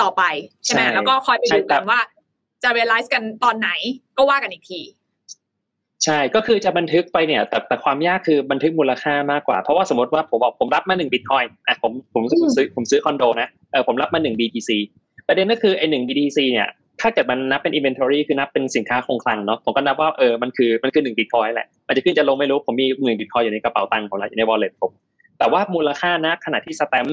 [0.02, 0.23] ต่อไป
[0.64, 2.00] ใช่ไหมแล้วก็คอยไปดูกันว่า
[2.64, 3.71] จะ realize กันตอนไหน
[4.18, 4.80] ก็ว่ากันอีกที
[6.04, 12.23] ใช่ก็คือจะบันทึกไปเนี่ย แต่แต่ความยากคือบันทึกมูลค่ามากกว่า เพราะว่าสมมติว่าผมบอกผมรับมาหนึ่งบิตคอยน์อะผมผม
[12.56, 14.71] ซื้อผมซื้อคอนโดนะเออผมรับมาหนึ่ง BTC
[15.28, 16.69] ประเด็นก็คือไอ้หนึ่ง BTC เนี่ย
[17.00, 24.93] ถ้าเกิดมันนับเป็น inventory คือนับเป็นสินค้าคงคลังเนาะผมก็นับว่าเออมันคือมันคือหนึ่งบิตคอยแหละมันจะขึ้นจะลงไม่รู้ผมมีหนึ่งบิตคอยอยู่ในกระเป๋าตังค์ผมแล้วอยู่ใน wallet ผม
[25.38, 27.06] แต่ว่ามูลค่านะขณะที่สแตม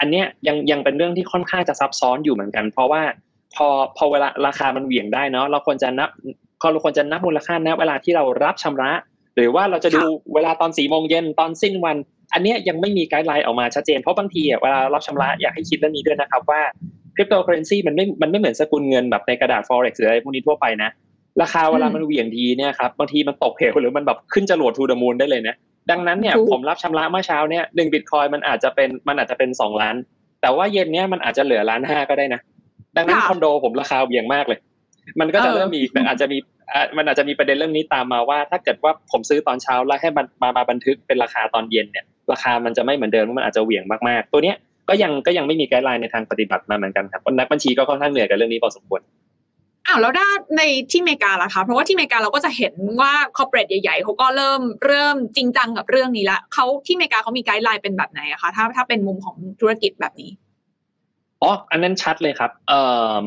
[0.00, 3.02] อันเนี้ยยังยังเป็นเรื่องที่ค่อนข้างจะซับซ้อนอยู่เหมือนกัน เพราะว่า
[3.56, 6.10] พอพอเวลาราคามันเหวี่ยงได้เนาะเราควรจะนับ
[6.72, 8.90] เราควรจะนับมูลค่านะเวลาที่เรารับชำระ
[9.36, 10.02] หรือว่าเราจะดู
[10.34, 11.96] เวลาตอนสี่โมงเย็นตอนสิ้นวัน
[12.34, 16.60] อันนี้ยังไม่มี guideline ออกมาชัดเจนเพราะบางทีอะเวลารับชำระอยากให้คิดเรื่องนี้ด้วยนะครับว่า
[17.14, 20.90] คริปโตเคอเรนซีมันไม่มันไม่เหมือนสกุลเงินแบบในกระดาษ forex หรืออะไรพวกนี้ทั่วไปนะ
[21.42, 25.54] ราคาเวลามันเหวี่ยงทีเนี่ยครับบางทีมันตกเหวหรือมันแบบขึ้นจรวด to the moon ได้เลยนะ
[25.90, 29.96] ดังนั้นเนี่ยผมรับชำระเมื่อเช้าเนี่ยหนึ่งบิตคอยน์มันอาจจะเป็นมันอาจจะเป็นสองล้าน
[30.42, 32.40] แต่ว่าเย็นเนี้ยมันอาจจะเหลือล้านห้าก็ได้นะ
[32.96, 34.58] ดังนั้นคอนโดผมราคาเบี่ยงมากเลย
[35.20, 36.38] มันก็จะเริ่มมีอาจจะมี
[36.96, 44.56] มันอาจจะมีประเด็นเรื่องนี้ตามมาว่า ถ้าเกิดว่าผมซื้อตอนเช้าแล้วให้มันมามาบันทึกเป็นราคาตอนเย็นเนี่ย ราคามันจะไม่เหมือนเดิมมันอาจจะเหวี่ยงมากๆ ตัวเนี้ย
[44.88, 49.00] ก็ยังก็ยังไม่มี guideline ในทางปฏิบัติมาเหมือนกันครับนักบัญชีก็ค่อนข้างเหนื่อยกับเรื่องนี้พอสมควร
[49.86, 60.30] อ้าวแล้วด้านในที่อเมริกาล่ะคะเพราะว่าที่อเมริกาเราก็จะเห็นว่า corporate ใหญ่ๆเขาก็เริ่มเริ่มจริงจังกับเรื่องนี้ละเขาที่อเมริกาเขามี guideline เป็นแบบไหนอะคะถ้าถ้าเป็นมุมของธุรกิจแบบนี้
[61.42, 62.80] อ๋ออันนั้นชัดเลยครับเอ่
[63.22, 63.24] อ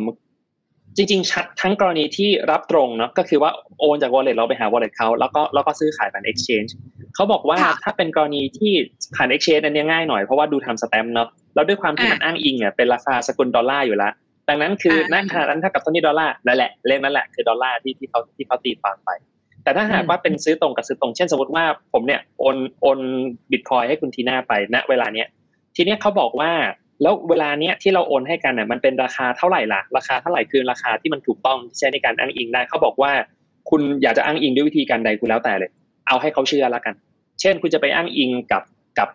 [0.97, 6.71] จริงๆ ชัดทั้งกรณีที่รับตรงเนาะก็คือว่าโอนจาก wallet เราไปหา wallet เขาแล้วก็แล้วก็ซื้อขายผ่าน exchange
[7.15, 8.73] เขาบอกว่าถ้าเป็นกรณีที่
[9.15, 14.13] ผ่าน exchange อันนี้ง่ายหน่อยเพราะว่าดูทำสแตมป์เนาะแล้วด้วยความที่มันอ้างอิงเนี่ยเป็นราคาสกุลดอลลาร์อยู่แล้ว
[14.49, 19.09] ดังนั้นคือณขณะนั้นถ้ากับตัวนี้ดอลลาร์นั่นแหละเลขนั่นแหละคือดอลลาร์ที่ที่เขาที่เขาตีความไป
[19.63, 22.99] แต่ถ้าหากว่าเป็นซื้อตรงกับซื้อตรงเช่นสมมติว่าผมเนี่ยโอนโอน
[23.51, 25.27] บิตคอยให้คุณทีน่าไปณเวลาเนี้ย
[25.75, 26.51] ทีเนี้ยเขาบอกว่า
[27.01, 33.11] แล้วเวลาเนี้ยที่เราโอนให้กันน่ะมันเป็นราคาเท่าไหร่ล่ะราคาเท่าไหร่คือราคาที่มันถูกต้องที่ใช้ในการอ้างอิงได้เขาบอกว่า
[33.69, 35.71] คุณอยากจะอ้างอิงด้วยวิธีการใดคุณแล้วแต่เลย
[36.07, 36.93] เอาให้เขาเชื่อแล้วกัน
[37.41, 38.63] เช่น คุณจะไปอ้างอิงกับ
[38.99, 39.09] กับ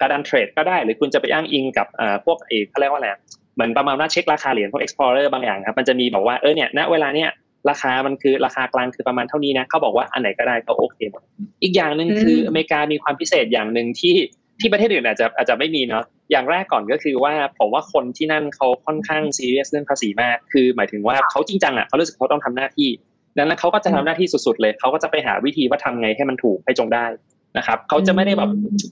[0.00, 1.86] การดันเทรดก็ได้ หรือคุณจะไปอ้างอิงกับ
[2.24, 3.08] พวกเอกเขาเรียกว่าอะไร
[3.54, 7.30] เหมือนประมาณว่าเช็คราคาเหรียญพวก explorer บางอย่างครับมันจะมีบอกว่าเออเนี่ยณเวลาเนี้ย
[7.70, 11.22] ราคามันคือราคากลางคือประมาณเท่านี้นะเขาบอกว่าอันไหนก็ได้ก็โอเคหมด
[11.62, 14.14] อีกอย่างหนึ่งคืออเมริกามีความพิเศษอย่างหนึ่งที่
[14.60, 22.88] ที่ประเทศอื่นอาจจะอาจจะไม่มีเนาะอย่างแรกก่อนก็คือว่าผมว่าคนที่นั่นเขาค่อนข้างซีเรียสเรื่องภาษีมาก คือ หมายถึงว่าเขาจริงจังอะเขารู้สึกเขาต้องทำหน้าที่
[23.38, 27.06] ดังนั้นเขาก็จะทำหน้าที่สุดๆเลยเขาก็จะไปหาวิธีว่าทำไงให้มันถูกให้จงได้
[27.58, 28.50] นะครับเขาจะไม่ได้แบบ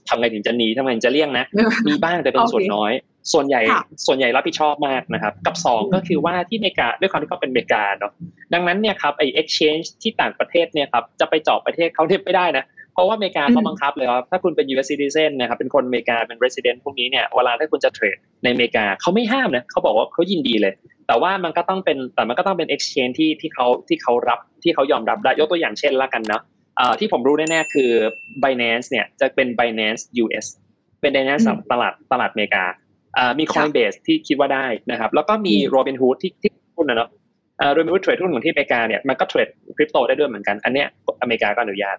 [0.09, 1.45] ทำไงถึงจะหนีทำไงถึงจะเลี่ยงนะ
[1.87, 2.91] มีบ้างแต่เป็นส่วนน้อย
[3.33, 3.61] ส่วนใหญ่
[4.07, 8.11] ส่วนใหญ่รับผิดชอบมากนะครับ กับสองก็คือว่าที่อเมริกาด้วยความที่เขาเป็นอเมริกาเนาะ
[8.53, 12.63] ดังนั้นเนี่ยครับไอ้ exchange ที่ต่างประเทศเนี่ยครับจะไปเจาะประเทศเขาเทียบไม่ได้นะ
[12.97, 20.73] เพราะว่าอเมริกาเขาบังคับเลยว่าถ้าคุณเป็น US citizen นะครับเป็นคนอเมริกาเป็น resident พวกนี้เนี่ยเวลาถ้าคุณจะเทรดในอเมริกาเขาไม่ห้ามนะเขาบอกว่าเขายินดีเลย
[21.07, 26.41] แต่ว่ามันก็ต้องเป็นแต่มันก็ต้องเป็น exchange ที่ที่เขาที่เขารับที่เขายอมรับได้ยกตัวอย่างเช่นละกันเนาะ
[26.99, 27.89] ที่ผมรู้แน่ๆคือ
[28.43, 30.45] Binance เนี่ยจะเป็น Binance US
[31.01, 32.63] เป็น Binance ตลาดตลาดอเมริกา
[33.39, 37.09] มี Coinbase ที่คิดว่าได้นะครับ แล้วก็มี Robinhood ที่ที่หุ้นนะเนาะ
[37.75, 40.87] Robinhood เทรดหุ้นของที่อเมริกาเนี่ยมันก็เทรดคริปโตได้ด้วยเหมือนกัน อันเนี้ย
[41.21, 41.97] อเมริกาก็อนุญาต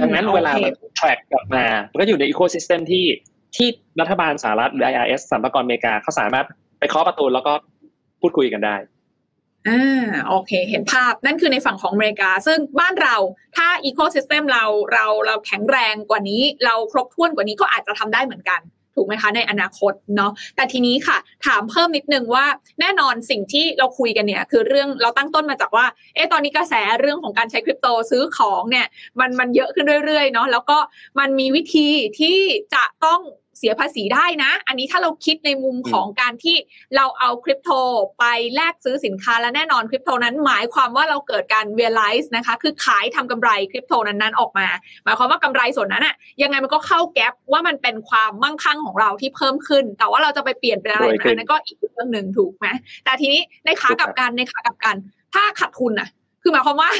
[0.00, 3.06] ดังนั้นเวลามัน track กลับมามันก็อยู่ใน ecosystem ที่
[3.56, 3.68] ที่
[4.00, 6.46] รัฐบาลสหรัฐหรือ IRS สรรพากรอเมริกาเขาสามารถ
[6.78, 7.52] ไปเคาะประตูแล้วก็
[8.20, 8.76] พูดคุยกันได้
[9.68, 13.16] อ่าโอเค เห็นภาพนั่นคือในฝั่งของอเมริกา ซึ่งบ้านเรา
[13.56, 18.60] ถ้า ecosystem เราเราเราแข็งแรงกว่านี้ เราครบถ้วนกว่านี้ก็อาจจะทำได้เหมือนกัน
[18.94, 22.46] ถูกไหมคะในอนาคตเนาะแต่ทีนี้ค่ะ ถามเพิ่มนิดนึงว่า
[22.80, 28.86] แน่นอนสิ่งที่เราคุยกันเนี่ย คือเรื่องเราตั้งต้นมาจากว่าเอ๊ะตอนนี้กระแสเรื่องของการใช้คริปโตซื้อของเนี่ย
[29.20, 30.78] มันมันเยอะขึ้นเรื่อยๆเนาะแล้วก็
[31.18, 31.88] มันมีวิธี
[32.20, 32.38] ที่
[32.74, 33.20] จะต้อง
[33.60, 36.56] เสียภาษีได้นะ อันนี้ถ้าเราคิดในมุมของการที่
[36.96, 37.70] เราเอาคริปโต
[38.18, 44.66] ไปแลกซื้อสินค้าและแน่นอนคริปโตนั้นหมายความว่าเราเกิดการ realize นะคะ คือขายทำกำไรคริปโตนั้นๆออกมา
[45.04, 52.66] หมายความว่ากำไรส่วนนั้นอะยังไงมันก็เข้าแก๊ปว่ามันเป็นความมั่งคั่งของเราที่เพิ่มขึ้น แต่ว่าเราจะไปเปลี่ยนเป็นอะไรนั้นก็อีกเรื่องหนึ่งถูกไหม
[53.04, 54.96] แต่ทีนี้ในขากับกันในขากับกัน
[55.34, 56.08] ถ้าขาดทุนอะ
[56.42, 56.90] คือหมายความว่า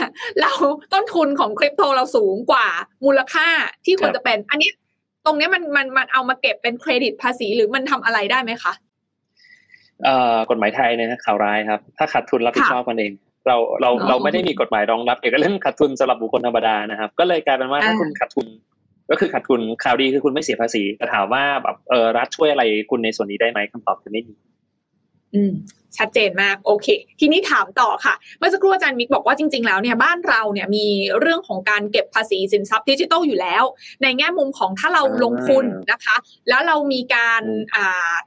[0.41, 0.53] เรา
[0.93, 2.67] ต้นทุนของคริปโตเราสูงกว่า
[3.05, 3.49] มูลค่า
[3.85, 4.71] ที่ควรจะเป็น อันนี้
[5.27, 8.73] ตรงนี้มันมันมันเอามาเก็บเป็นเครดิตภาษีหรือมันทำอะไรได้ไหมคะ
[10.05, 13.13] เอ่อกฎหมายไทยเนี่ยข่าวร้ายครับ ถ้าขาดทุนรับผิดชอบกันเอง
[13.47, 18.47] เราเราเราไม่ได้มีกฎหมายรองรับเกี่ยวกับเรื่องขาดทุนสำหรับบุคคลธรรมดานะครับ ก็เลยกลายเป็นว่าถ้าคุณขาดทุน
[19.11, 24.35] ก็คือขาดทุนข่าวดีคือคุณไม่เสียภาษีแต่ถามว่าแบบเออรัฐช่วยอะไรคุณในส่วนนี้ได้ไหมคำตอบคือไม่มี
[25.35, 25.53] อืม
[25.99, 26.87] ชัดเจนมากโอเค
[27.21, 30.87] ทีนี้ถามต่อค่ะ เมื่อสักครู่อาจารย์มิกบอกว่าจริง ๆ แล้วเนี่ยบ้านเราเนี่ยมี
[31.21, 33.65] เรื่องของการเก็บภาษีสินทรัพย์ดิจิทัลอยู่แล้ว
[34.03, 36.17] ในแง่มุมของถ้าเราลงทุนนะคะ
[36.49, 37.43] แล้วเรามีการ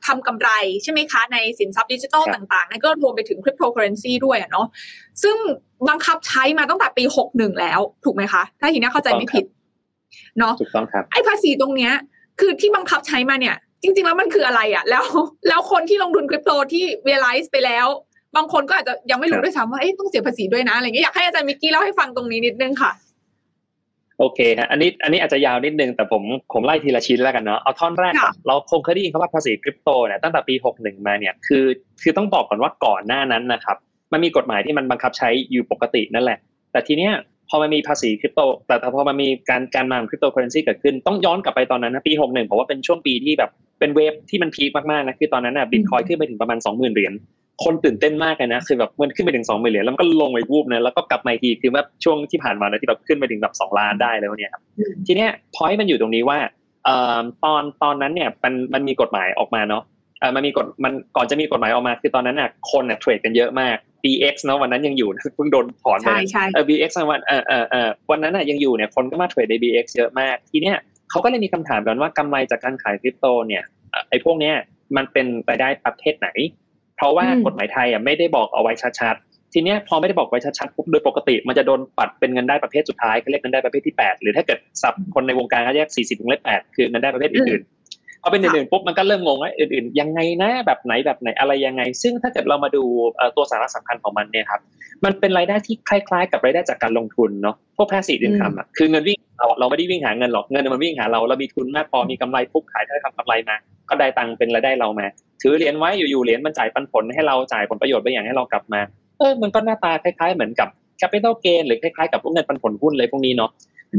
[0.05, 0.49] ทำกำไร
[0.83, 4.67] ใช่ไหมคะ ในสินทรัพย์ดิจิทัลต่างๆนั่นก็รวมไปถึงคริปโตเคอเรนซีด้วยเนาะ
[5.23, 5.37] ซึ่ง
[5.89, 9.45] บังคับใช้มาตั้งแต่ปีหกหนึ่งแล้วถูกไหมคะ ถ้าทีนี้เข้าใจไม่ผิด
[10.39, 11.93] เนาะถูกต้องครับไอ้ภาษีตรงเนี้ย
[12.39, 15.05] คือที่บังคับใช้มาเนี่ย จริง ๆ แล้วมันคืออะไรอะ แล้ว
[15.47, 17.87] แล้วคนที่ลงทุนคริปโตที่ realize ไปแล้ว
[18.35, 22.91] บางคนก็อาจจะยังไม่รู้ด้วยซ้ำว่าเอ๊ะต้องเสียภาษีด้วยนะอะไรเงี้ยอยากให้อาจารย์มิกกี้เล่าให้ฟังตรงนี้นิดนึงค่ะ
[24.19, 28.13] โอเคฮะอันนี้อันนี้อาจจะยาวนิดนึงแต่ผมผมไล่ทีละชิ้นแล้วกันเนาะเอาท่อนแรก
[28.47, 31.65] เราคงเคยได้ยินคำว่าภาษีคริปโตเนี่ยตั้งแต่ปีหกหนึ่งมาเนี่ยคือ
[32.01, 33.77] คือต้องบอกก่อนว่าก่อนหน้านั้นนะครับ
[34.13, 36.39] มันมีกฎหมายที่มันบังคับใช้อยู่ปกตินั่นแหละ
[36.71, 37.13] แต่ทีเนี้ย
[37.49, 47.13] พอมันมีภาษีคริปโต แต่พอมันมีการการมาคริปโตเคอเรนซีเกิดขึ้นต้องย้อนกลับไปตอนนั้นนะปีหกหนึ่งผมว่าเป็นช่วงปีที่แบบเป็น wave ที่มัน peak มากๆนะคือตอนนั้นอะบิตคอยน์ขึ้นไปถึงประมาณสองหมื่นเหรียญ
[47.63, 54.61] คนตื่นเต้นมากเลยนะคือแบบมันขึ้นไปถึงสองหมื่นเหรียญแล้วมันก็ลงไปวูบนะแล้วก็กลับมาทีคือว่าช่วงที่ผ่านมานะที่แบบขึ้นไปถึงแบบสองล้านได้แล้วเนี่ยครับ
[55.07, 56.37] ทีเนี้ยพอยต์มันอยู่ตรงนี้ว่า
[57.43, 59.83] ตอนตอนนั้นเนี่ยมันมันมีกฎหมายออกมาเนาะ
[60.35, 66.11] มันมีกฎมันก่อนจะมีกฎหมายออกมา คือตอนนั้นอะคนอะเทรดกันเยอะมาก BX เนาะวันนั้นยังอยู่เพิ่งโดนถอนไป
[66.53, 70.77] เออ BX วันเออเออเออวันนั้นอะยังอยู่เนี่ยคนก็มาเทรดใน BX เยอะมากทีเนี้ย
[71.09, 73.63] เขาก็เลยมีคำถามกันว่ากำไรจากการขายคริปโตเนี่ย
[74.09, 74.55] ไอ้พวกเนี้ย
[74.97, 76.29] มันเป็นรายได้ประเภทไหน
[76.97, 87.61] เพราะว่ากฎหมายไทยอะไม่ได้บอกเอาไว้ชัดๆทีเนี้ยพอไม่ได้บอกไว้ชัดๆปุ๊บโดยปกติ มันจะโดนปัดเป็นเงินได้ประเภทสุดท้ายเขาเรียกเงินได้ประเภทที่ 8 หรือถ้าเกิดสับคนในวงการเขาเรียก40วงเล็บ8คือเงินได้ประเภทอื่น
[88.23, 92.83] พอเป็นอื่นๆปุ๊บมันก็เริ่มงงว่าอื่นๆยังไงนะแบบไหนแบบไหนอะไรยังไง ซึ่งถ้าเกิดเรามาดู
[93.35, 94.61] ตัวสาระสำคัญของมันเนี่ยครับ
[95.05, 103.55] มันเป็นรายได้ที่คล้ายๆ กับรายได้จากการลงทุนเนาะพวก passive income อะคือเงินวิ่งเราเราไม่ได้วิ่งหาเงินหรอกเงินมันวิ่งหาเราเรามีทุนมากพอมีกำไรปุ๊บขายได้ทำกำไรมา
[103.89, 105.07] ก็ได้ตังค์เป็นรายได้เรามา
[105.41, 108.81] ถือเหรียญไว้อยู่ๆเหรียญมันจ่ายปันผลให้เราจ่ายผลประโยชน์ไปอย่างให้เรากลับมา
[109.19, 113.51] เออมันก็หน้าตาคล้าย ๆ เหมือนกับ capital gain หรือคล้ายๆกับพวกเงินปันผลหุ้นเลยพวกนี้เนาะ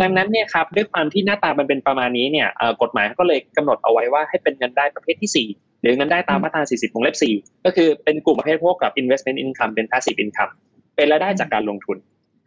[0.02, 2.48] ดังนั้นเนี่ยครับด้วยความที่หน้าตามันเป็นประมาณนี้เนี่ย
[2.82, 10.52] กฎหมายก็เลยกำหนดเอาไว้ว่าให้เป็นเงินได้ประเภทที่ 4 หรือเงินได้ตามมาตรา 40วงเล็บ 4 ก็คือเป็นกลุ่มประเภทพวกกับ investment income เป็น passive income
[10.96, 11.96] เป็นรายได้จากการลงทุน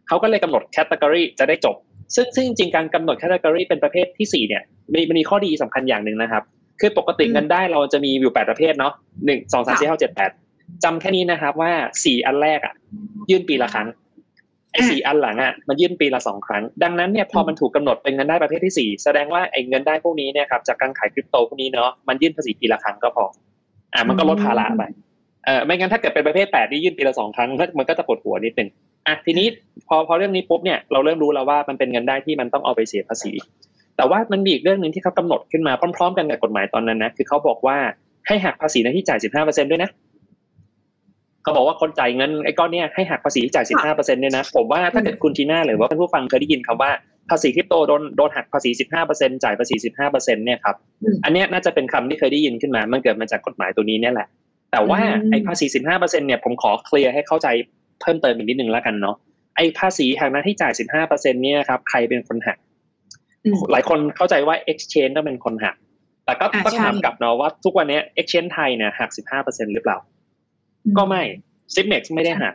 [0.08, 1.76] เขาก็เลยกำหนดแคตตากรีจะได้จบ
[2.14, 6.42] ซึ่งซึ่งจริงการกำหนดแคตตากรีเป็นประเภทที่4เนี่ยมีมันมีข้อดีสำคัญอย่างหนึ่งนะครับ
[6.80, 8.92] คือปกติเงินได้เราจะมีอยู่ 8 ประเภทเนาะ
[9.26, 10.30] หนึ่งสองสามสี่ห้าเจ็ดแปด
[10.84, 11.72] จำแค่นี้นะครับว่า
[12.04, 12.74] สี่อันแรกอะ
[13.30, 13.88] ยื่นปีละครั้ง
[14.90, 23.24] สี่อันหลังอะมันยื่นปีละสองครั้ง ดังนั้นเนี่ยพอมันถูกกาหนดเป็นเงินได้ประเภทที่สี่แสดงว่าไอ้เงินได้พวกนี้เนี่ยครับจากการขายคริปโตพวกนี้เนาะมันยื่นภาษีปีละครั้งก็พอ
[23.94, 24.82] อ่ามันก็ลดภาระไป
[25.44, 28.68] เออไม่งั้นถ้าเกิดเป็นประเภทแปดที่ยื่นปีละสองครั้งมันก็จะปวดหัวนิดนึง
[29.06, 29.46] อะทีนี้
[29.88, 33.32] พอพอเรื่องนี้ปุ๊บเนี่ยเราเริ่มรู้แล้วว่ามันเป็นเงินได้ที่มันต้องเอาไปเสียภาษี
[33.96, 37.76] แต่ว่ามันมีอีกเรื่องหนึ่งที่เขากำหนดขึ้นมาพร้อม ๆ กันกับกฎหมายตอนนั้นนะคือเขาบอกว่า
[38.26, 39.90] ให้หักภาษีในที่จ่ายสิบห้าเปอร์เซ็นด้วยนะ
[41.42, 46.90] เขาบอกว่าคนจ่ายเงินไอ้ก้อนเนี้ยให้หักภาษีจ่ายสิบห้าเปอร์เซ็นต์เนี่ยนะผมว่าถ้าเกิดคุณทีน่าหรือว่าผู้ฟังเคยได้ยินคำว่า
[47.30, 50.76] ภาษีคริปโตโดนโดนหักภาษีสิบห้าเปอร์เซ็นจ่ายภาษีสิบห้าเปอร์เซ็นเนี่ยครับ
[51.24, 54.28] อันนี้น่าจะเป็นคำที่เคยได้ยินขึ้นมา มันเกิดมาจากกฎหมายตัวนี้เนี่ยแหละ
[54.72, 57.48] แต่ว่าไอ้ภาษีสิบห้าเปอร์เซ็นเนี่ยผมขอเคลียร์ให้เข้าใจ
[58.00, 59.16] เพิ่มเติมอีกนิดนึงแล้วกันเนาะ
[59.56, 62.58] ไอ้ภาษีหักหน้าที่จ่ายสิบห้าเปอร์เซ็นเนี่ยครับใครเป็นคนหัก
[63.72, 65.76] หลายคนเข้าใจว่า exchange ต้องเป็นคนหัก
[66.24, 69.96] แต่ก็ต้องถามกลับเนาะว่าทุกวันนี้ exchange ไทยเนี่ยหักสิบห้าเปอร์เซ็นหรือเปล่า
[70.98, 71.22] ก็ไม่
[71.74, 72.54] Zipmex ไม่ได้หัก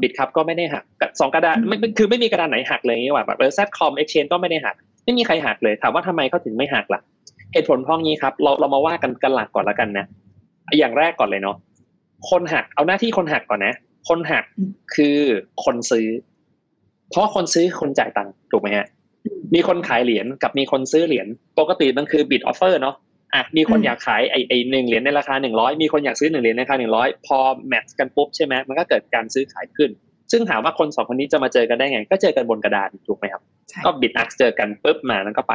[0.00, 0.84] Bitkub ก็ไม่ได้หัก
[1.20, 7.00] สองกระดานไม่คือไม่มีกระดานไหนหักเลยนี่ว่าแบบเออ Z.com Exchange ก็ไม่ได้หัก ไม่มีใครหักเลยถามว่าทำไมเขาถึงไม่หักล่ะ
[7.52, 10.06] เหตุผลพวกนี้ครับ เราเรามาว่ากันกันหลักก่อนแล้วกันนะ
[10.78, 11.56] อย่างแรกก่อนเลยเนาะ
[12.30, 13.74] คนหักเอาหน้าที่คนหักก่อนนะ
[14.08, 14.44] คนหัก
[14.94, 15.18] คือ
[15.64, 16.06] คนซื้อ
[17.10, 18.86] เพราะคนซื้อคนจ่ายตังค์ถูกไหมฮะ
[19.54, 21.26] มีคนขายเหรียญกับมีคนซื้อเหรียญ
[21.58, 22.94] ปกติมันคือ bid offer เนาะ
[23.34, 27.38] อะมีคนอยากขายไอไอหนึ่งเหรียญในราคาหนึ่งร้อยมีคนอยากซื้อหนึ่งเหรียญในราคาหนึ่งร้อยพอ
[27.68, 29.90] แมทช์กันปุ๊บใช่ไหมมันก็เกิดการซื้อขายขึ้น
[30.32, 33.42] ซึ่งถามว่าคนสองคนนี้จะมาเจอกันได้ไง ก็เจอกันบนกระดานถูกไหมครับ
[33.84, 35.54] ก็บิดอักเจอกันปุ๊บมาแล้วก็ไป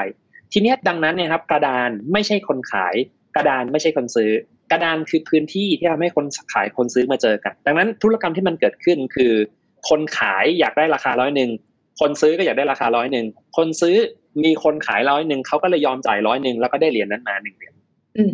[0.53, 2.95] ทีนี้ดังนั้นเนี่ยครับกระดานไม่ใช่คนขาย
[3.35, 4.31] กระดานไม่ใช่คนซื้อ
[4.71, 9.33] กระดานคือพื้นที่ที่ทำให้คนขายคนซื้อมาเจอกัน ดังนั้นธุรกรรมที่มันเกิดขึ้นคือ
[9.89, 11.49] คนขายอยากได้ราคาร้อยหนึ่ง
[11.99, 13.25] คนซื้อก็อยากได้ราคาร้อยหนึ่ง
[13.57, 13.95] คนซื้อ
[14.43, 17.73] มีคนขายร้อยหนึ่งเขาก็เลยยอมจ่ายร้อยหนึ่งแล้วก็ได้เหรียญนั้นมาหนึ่งเหรียญ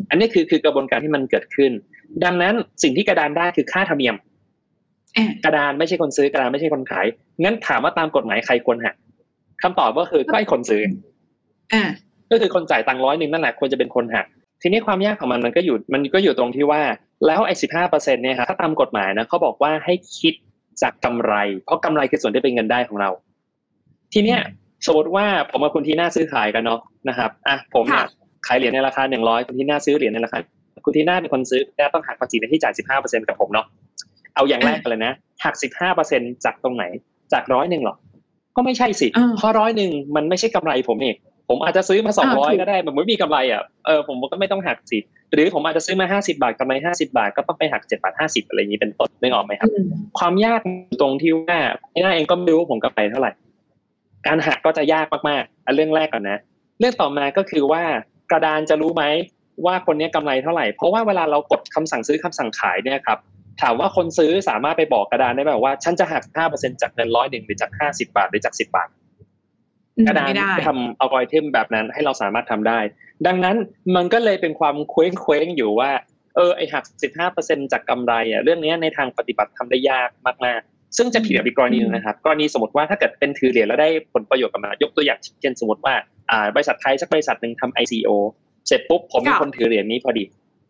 [0.09, 1.71] อันนี้คือคือกระบวนการที่มันเกิดขึ้น
[2.23, 4.15] ดังนั้นสิ่งที่กระดานได้คือค่าธรรมเนียม
[5.45, 7.05] กระดานไม่ใช่คนซื้อกระดานไม่ใช่คนขาย
[7.43, 8.95] งั้นถามว่าตามกฎหมายใครควรหัก
[9.63, 10.83] คำตอบก็คือก็ไอ้คนซื้อ
[11.73, 11.83] อ่า
[12.31, 14.25] ก็คือคนจ่ายตังค์ร้อยหนึ่งนั่นแหละควรจะเป็นคนหัก
[14.61, 16.81] ทีนี้ความยากของมันมันก็อยู่มันก็อยู่ตรงที่ว่า
[17.25, 20.33] แล้วไอ้สิบห้าเปอร์เซ็นต์เนี่ยครับถ้าตามกฎหมายนะเขาบอกว่าให้คิด
[20.81, 21.33] จากกำไร
[21.65, 23.09] เพราะกำไรคือส่วนที่เป็นเงินได้ของเรา
[24.13, 24.39] ทีเนี้ย
[24.87, 28.05] สมมติว่าผมกับคุณทีน่าซื้อขายกันเนาะนะครับอะผมเนี่ย
[28.47, 30.37] ขายเหรียญในราคาหนึ่งร้อยคุณทีน่าซื้อเหรียญในราคา
[30.85, 33.65] คุณทีน่าเป็นคนซื้อแน่ต้องหักภาษีในที่จ่ายสิบห้าเปอร์เซ็นต์กับผมเนาะ
[34.35, 35.13] เอาอย่างแรกกันเลยนะ
[35.45, 36.85] หักสิบห้าเปอร์เซ็นต์จากตรงไหน
[37.33, 37.95] จากร้อยหนึ่งหรอ
[38.55, 41.15] ก็ไม่ใช่สิเพราะร้อยหนึ่งมันไม่ใช่กำไรผมเอง
[41.49, 44.99] ผมอาจจะซื้อมาสองร้อยก็ได้มันไม่มีกำไรอะเออผมก็ไม่ต้องหักสิ
[45.33, 49.69] หรือผมอาจจะซื้อมาห้าสิบาทกำไรห้าสิบาทก็ต้องไปหักเจ็ดบาทห้าสิบอะไรอย่างนี้เป็นต้นนึกออกไหมครับ
[50.19, 50.61] ความยาก
[51.01, 51.59] ตรงที่ว่า
[51.91, 53.31] ไอ้น่าเองก็ไม่รู้ผมกำไรเท่าไหร่
[54.27, 56.39] การหักก็จะยากมากๆอันเรื่องแรกก่อนนะ
[56.79, 57.83] เรื่องต่อมาก็คือว่า
[58.31, 59.03] กระดานจะรู้ไหม
[59.65, 63.19] ว่าคนนี้กำไรเท่าไหร่ เพราะว่าเวลาเรากดคำสั่งซื้อคำสั่งขายเนี่ยครับ
[63.61, 68.89] ถามว่าคนซื้อสามารถไปบอกกระดานได้ไหมว่า ฉันจะหักห้าเปอร์เซ็นจากเงินร้อยหนึ่งหรือจากห้าสิบาทหรือจากสิบาท
[70.07, 72.79] กระดานไปทำอัลกอริทึมแบบนั้นให้เราสามารถทำได้
[73.27, 73.55] ดังนั้น
[73.95, 75.91] มันก็เลยเป็นความเคว้งเคว้งอยู่ว่า
[76.35, 80.09] เออไอหักสิบห้าเปอร์เซ็นจากกำไรอะเรื่องนี้ในทางปฏิบัติทำได้ยาก
[80.45, 85.93] มากๆ ซึ่งจะผิดกับอีกกรณีนึงนะครับกรณีสมมติว่าถ้าเกิดเป็นถือเหรียญแล้วได้ผลประโยชน์กับมันยกตัวอย่างเช่นสมมติว่า
[86.31, 88.09] อ่าบริษัทไทยสักบริษัทหนึ่งทำ ICO
[88.67, 90.23] เสร็จปุ๊บผมมีคนถือเหรียญนี้พอดี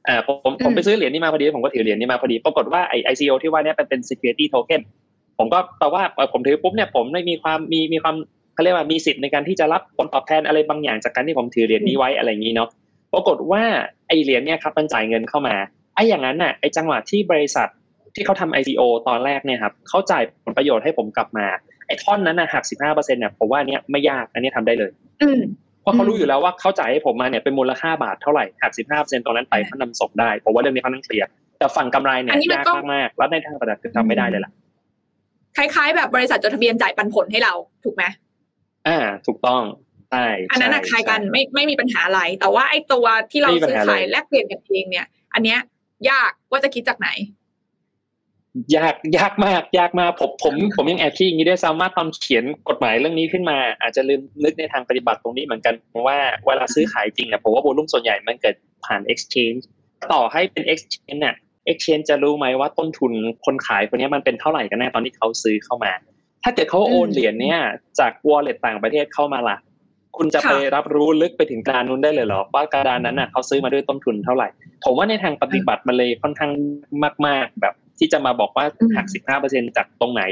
[0.08, 4.82] อ่าผมผมไปซื้อเหรียญนี้มาพอดีผมก็ถือเหรียญนี้มาพอดีปรากฏว่าไอไอซีโอที่ว่านี้เป็นเป็น security token
[5.38, 6.04] ผมก็แปลว่า
[6.34, 8.16] ผมถือปุ๊บเนี่ยผมได้มีความมีมีความ
[8.54, 12.70] เขาเรียกว่ามีสิทธิ์ในการที่จะรับผลตอบแทนอะไรบางอย่างจากการที่ผมถือเหรียญนี้ไว้อะไรอย่างนี้เนาะ
[13.14, 13.64] ปรากฏว่า
[14.08, 15.56] ไอเหรียญเนี่ยครับมันจ่ายเงินเข้ามา
[15.96, 17.68] ไออย่างนั้นน่ะไอจังหวะที่บริษัท
[18.16, 21.46] ที่เขาทำ ICO ตอนแรกเนี่ยครับเขาจ่ายผลประโยชน์ให้ผมกลับมา
[21.88, 24.92] ไอท่อนนั้นนะหักสิบห้าเปอร์เซ็นต์เนี่ยผมว่าเนี้ยไม่ยากอันนี้ทำได้เลย
[25.82, 31.28] เพราะเขารู้อยู่แล้วว่าเขาจ่ายให้ผมมาเนี่ยเป็นมูลค่าบาทเท่าไหร่หักสิบห้าเปอร์เซ็นต์ตรงนั้นไปเขานำศพได้เพราะว่าเรื่องนี้เขาต้องเคลียร์
[31.60, 34.52] แต่ฝั่งกำไรเนี่ยยากมากๆแล้วในทางปฏิบัติคือทำไม่ได้เลยล่ะ
[35.58, 38.04] คล้ายๆ แบบบริษัทจดทะเบียนจ่ายปันผลให้เราถูกไหม
[38.88, 39.62] อ่า ถูกต้อง
[40.12, 45.60] ใช่อันนั้นคล้ายกันไม่ไม่มีปัญหาอะไรแต่ว่าไอ้ตัวที่เราซื้อขายแลกเปลี่ยนกันเองเนี่ย อันเนี้ย
[46.10, 47.10] ยากว่าจะคิดจากไหน
[48.78, 59.62] ยากยากมาก ยากมากผมผมผมยังแอบคิดอย่างนี้ด้วยซ้ำว่าตอนเขียนกฎหมายเรื่องนี้ขึ้นมา อาจจะลืมนึกในทางปฏิบัติตรงนี้เหมือนกันเพราะว่าเวลาซื้อขายจริงเนี่ยผมว่าโวลุ่มส่วนใหญ่มันเกิดผ่าน exchange
[60.14, 61.36] ต่อให้เป็น exchange เนี่ย
[61.72, 63.12] exchange จะรู้ไหมว่าต้นทุน
[63.46, 65.92] คนขายคนนี้มันเป็นเท่าไหร่กันแน่ตอนที่เขาซื้อเข้ามา
[66.44, 67.60] ถ้าเกิดเขาโอนเหรียญเนี่ย
[68.00, 69.58] จาก wallet ต่างประเทศเข้ามาล่ะ
[70.18, 74.48] คุณจะไปรับรู้ลึกไปถึงการนู้นได้เลยเหรอว่ากระดานนั้นน่ะเขาซื้อมาด้วยต้นทุนเท่าไหร่
[74.86, 76.52] ผมว่าในทางปฏิบัติมันเลยค่อนข้าง
[77.28, 80.24] มาก ๆแบบ ที่จะมาบอกว่าหักสิบห้าเปอร์เซ็นจากตรงไหน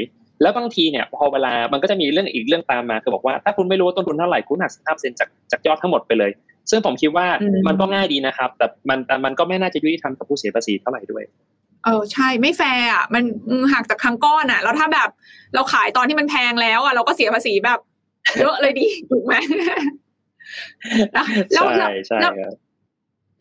[0.42, 6.32] แล้วบางทีเนี่ยพอเวลามันก็จะมีเรื่องอีกเรื่องตามมาคือบอกว่าถ้าคุณไม่รู้ต้นทุนเท่าไหร่คุณหักสิบห้าเปอร์เซ็นจากจากยอดทั้งหมดไปเลย
[6.70, 7.28] ซึ่งผมคิดว่า
[7.68, 11.24] มันก็ง่ายดีนะครับ แต่มันแต่มันก็ไม่น่าจะยุติธรรมกับผู้เสียภาษีเท่าไหร่ด้วย
[11.84, 13.24] เออใช่ไม่แฟร์อะมัน
[13.74, 15.10] หักจากทั้งก้อนอะ แล้วถ้าแบบ
[15.56, 17.80] เราขายตอนที่มันแพงแล้วอะเราก็เสียภาษีแบบ
[18.40, 19.34] เยอะเลยดีถูกไหม
[21.14, 21.22] แล้
[21.62, 21.66] ว
[22.22, 22.32] แล้ว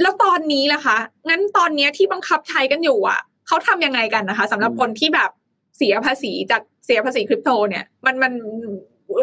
[0.02, 0.96] แล้วตอนนี้ล่ะคะ
[1.28, 5.30] งั้นตอนนี้ที่บังคับใช้กันอยู่อะ เขาทำยังไงกันนะคะสำหรับคนที่แบบ
[5.76, 8.32] เสียภาษีจากเสียภาษีคริปโตเนี่ย มันมัน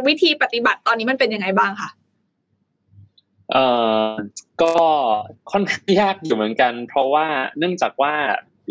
[0.07, 1.89] วิธีปฏิบัติตอนนี้มันเป็นยังไงบ้างคะ
[3.51, 3.65] เอ่
[4.05, 4.09] อ
[4.61, 4.73] ก็
[5.51, 7.25] ค่อนข้างยากอยู่เหมือนกัน เพราะว่า
[7.57, 8.13] เนื่องจากว่า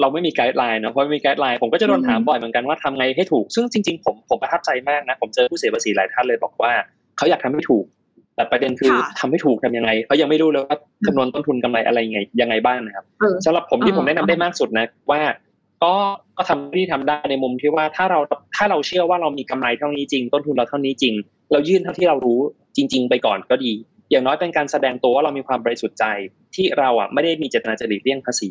[0.00, 6.72] เราไม่มีไกด์ไลน์เนาะเพราะไม่มีไกด์ไลน์ผมก็จะโดนถามบ่อยเหมือนกันว่าทำไงให้ถูกซึ่งจริงๆผมผมประทับใจมากนะ ผมเจอผู้เสียภาษีหลายท่านเลยบอกว่า
[7.16, 7.84] เขาอยากทำให้ถูก
[8.42, 10.76] แต่ประเด็นคือทำให้ถูกทำยังไงเขายังไม่รู้เลยว่า
[11.06, 13.04] คำนวณต้นทุนกำไรอะไรยังไงยังไงบ้างนะครับ
[13.44, 15.20] สำหรับผมที่ผมแนะนำได้มากสุดนะว่า
[15.84, 15.94] ก็
[16.36, 18.18] ก็ทำที่ทำได้ในมุมที่ว่าถ้าเรา
[18.56, 21.14] ถ้าเราเชื่อว่าเรามีกำไรเท่านี้จริง ต้นทุนเราเท่านี้จริง
[21.52, 22.40] เรายื่นเท่าที่เรารู้
[22.76, 23.72] จริง ๆ ไปก่อนก็ดี
[24.10, 26.04] อย่างน้อยเป็นการแสดงตัวว่าเรามีความบริสุทธิ์ใจ
[26.54, 28.48] ที่เราอะไม่ได้มีเจตนาจะหลีกเลี่ยงภาษี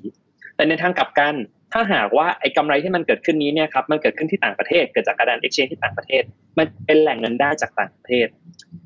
[0.55, 1.35] แต่ในทางกลับกัน
[1.73, 6.23] ถ้าหากว่าไอ้กำไรที่มันเกิดขึ้นนี้เนี่ยครับมันเกิดขึ้นที่ต่างประเทศ เกิดจากการเอ็กชแนนที่ต่างประเทศ
[6.57, 8.27] มันเป็นแหล่งเงินได้จากต่างประเทศ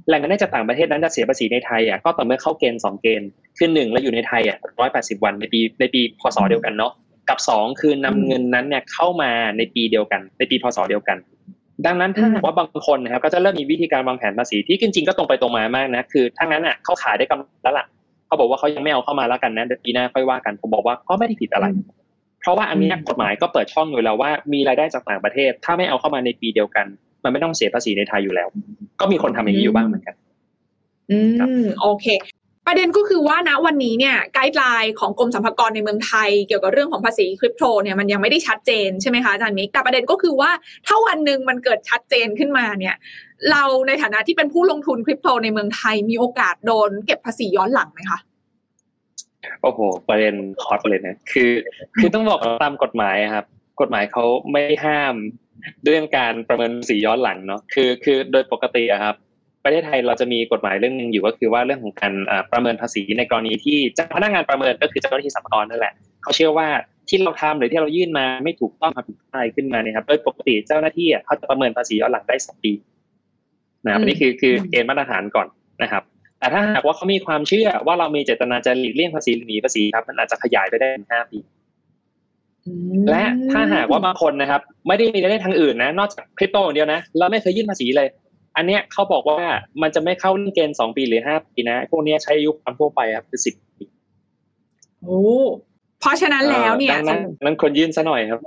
[0.08, 6.91] แหล่งเงินได้จากต่างประเทศนั้นจะเสียภาษีในไทยอะก็ต่อเมื่อเข้าเกณฑ์2เกณฑ์คือหนึ่งเราอยู่ในไทยอะร้อยแปดสิบวันในปีในปีพศเดียวกันเนาะ
[7.30, 11.17] กับสองคือนำเงินนั้นเนี่ยเข้ามาในปีเดียวกัน ในปีพศเดียวกัน
[11.86, 17.86] ดังนั้นถ้าหากว่าบางคนนะครับก็จะเริ่มมีวิธีการวางแผนภาษีที่จริงๆก็ตรงไปตรงมามากนะคือถ้างั้นอะเขาขายได้กำไรแล้วล่ะ
[18.28, 21.65] เขาบอกว่าเขายังไม่เอาเข้ามาแล้วกันนะเดี๋ยวปีหน้าค่อยว่ากันผมบอกว่าก็ไม่ได้ผิดอะไร
[22.45, 26.86] เพราะว่าอันนี้กฎหมายก็เปิดช่องอยู่แล้วว่ามีรายได้จากต่างประเทศ ถ้าไม่เอาเข้ามาในปีเดียวกัน
[27.23, 28.47] มันไม่ต้องเสียภาษีในไทยอยู่แล้ว
[28.99, 30.15] ก็มีคนทำอย่างนี้อยู่บ้างเหมือนกัน
[31.12, 31.19] อื
[31.63, 32.05] มโอเค
[32.67, 40.51] ประเด็นก็คือว่าณวันนี้เนี่ยไกด์ไลน์ของกรมสรรพากรในเมืองไทย เกี่ยวกับเรื่องของภาษีคริปโตเนี่ยมันยังไม่ได้ชัดเจนใช่ไหมคะอาจารย์มิกแต่ประเด็นก็คือว่า
[40.88, 42.95] ถ้าวันหนึ่งมันเกิดชัดเจนขึ้นมาเนี่ย
[43.51, 48.19] เราในฐานะที่เป็นผู้ลงทุนคริปโตในเมืองไทยมีโอกาสโดนเก็บภาษีย้อนหลังไหมคะ
[49.62, 49.79] โอ้โห
[50.10, 51.51] ประเด็นคอร์สเลยนะคือ
[51.99, 53.45] คือต้องบอกตามกฎหมายครับ
[53.81, 55.15] กฎหมายเขาไม่ห้าม
[55.86, 59.15] เรื่องการประเมินสีย้อนหลังเนาะคือคือโดยปกติอะครับ
[59.63, 62.13] ประเทศไทยเราจะมีกฎหมายเรื่องหนึ่งอยู่ก็คือว่าเรื่องของการ
[62.51, 66.67] ประเมินภาษีในกรณีที่เจ้าพนักงานประเมินก็คือเจ้าหน้าที่สรรพากรนั่นแหละเขาเชื่อว่า
[67.10, 72.71] ที่เราทำหรือที่เรายื่นมาไม่ถูกต้องผิดอะไรขึ้นมาเนี่ยครับโดยปกติเจ้าหน้าที่เขาจะประเมินภาษีย้อนหลังได้สองปี
[73.86, 75.47] นะครับนี่คือคือเกณฑ์มาตรฐานก่อน
[75.84, 76.03] นะครับ
[76.45, 81.38] แต่ถ้าหากว่าเขามีความเชื่อว่าเรามีเจตนาจะหลีกเลี่ยงภาษีหรือหนีภาษีครับ มันอาจจะขยายไปได้ถึงห้าปี
[83.12, 88.08] และถ้าหากว่าบางคนนะครับ ไม่ได้มีรายได้ทางอื่นนะ นอกจากคริปโตอย่างเดียวนะเราไม่เคยยื่นภาษีเลย
[88.58, 89.39] อันเนี้ยเขาบอกว่า
[89.81, 93.86] มันจะไม่เข้าเรื่องเกณฑ์สองปีหรือห้าปีนะพวกนี้ใช้อายุความทั่วไปครับคือสิบปี
[95.03, 95.21] โอ้
[95.99, 98.39] เพราะฉะนั้นแล้วเนี่ยนั้นนั้นควรยื่นซะหน่อยครับ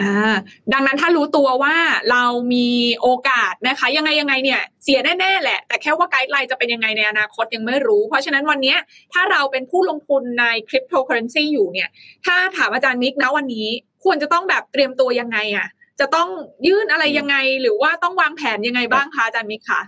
[0.00, 0.34] อ่า
[0.72, 1.76] ดังนั้นถ้ารู้ตัวว่า
[2.10, 2.68] เรามี
[3.00, 8.76] โอกาสนะคะ ยังไงยังไงเนี่ย เสียแน่ๆแหละ แต่แค่ว่า guideline จะเป็นยังไงในอนาคตยังไม่รู้ เพราะฉะนั้นวันนี้
[9.12, 11.88] ถ้าเราเป็นผู้ลงทุนในคริปโตเคอเรนซีอยู่เนี่ย
[12.26, 13.66] ถ้าถามอาจารย์มิกนะวันนี้
[14.04, 15.68] ควรจะต้องแบบเตรียมตัวยังไงอะ
[16.00, 16.28] จะต้อง
[16.66, 19.80] ยื่นอะไรยังไงหรือว่าต้องวางแผนยังไงบ้างคะอาจารย์มิกคะ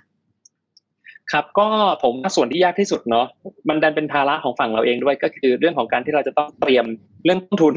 [1.32, 1.68] ครับก็
[2.02, 3.26] ผมส่วนที่ยากที่สุดเนาะ
[3.68, 6.84] มันดันเป็นภาระของฝั่งเราเองด้วยก็คือเรื่องของการที่เราจะต้องเตรียม
[7.24, 7.74] เรื่องต้นทุน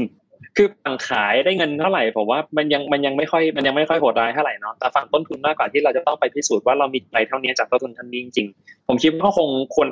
[0.58, 9.88] คือฝั่งขายได้เงินเท่าไหร่ผมว่ามันยังมันยังไม่ค่อยมันยังไม่ค่อยโหดร้ายเท่าไหร่เนาะแต่ฝั่งต้นทุนมากกว่าที่เราจะต้องไปพิสูจน์ว่าเรามีไรเท่านี้จากต้นทุนท่านนี้จริงๆผมคิดว่าคงควร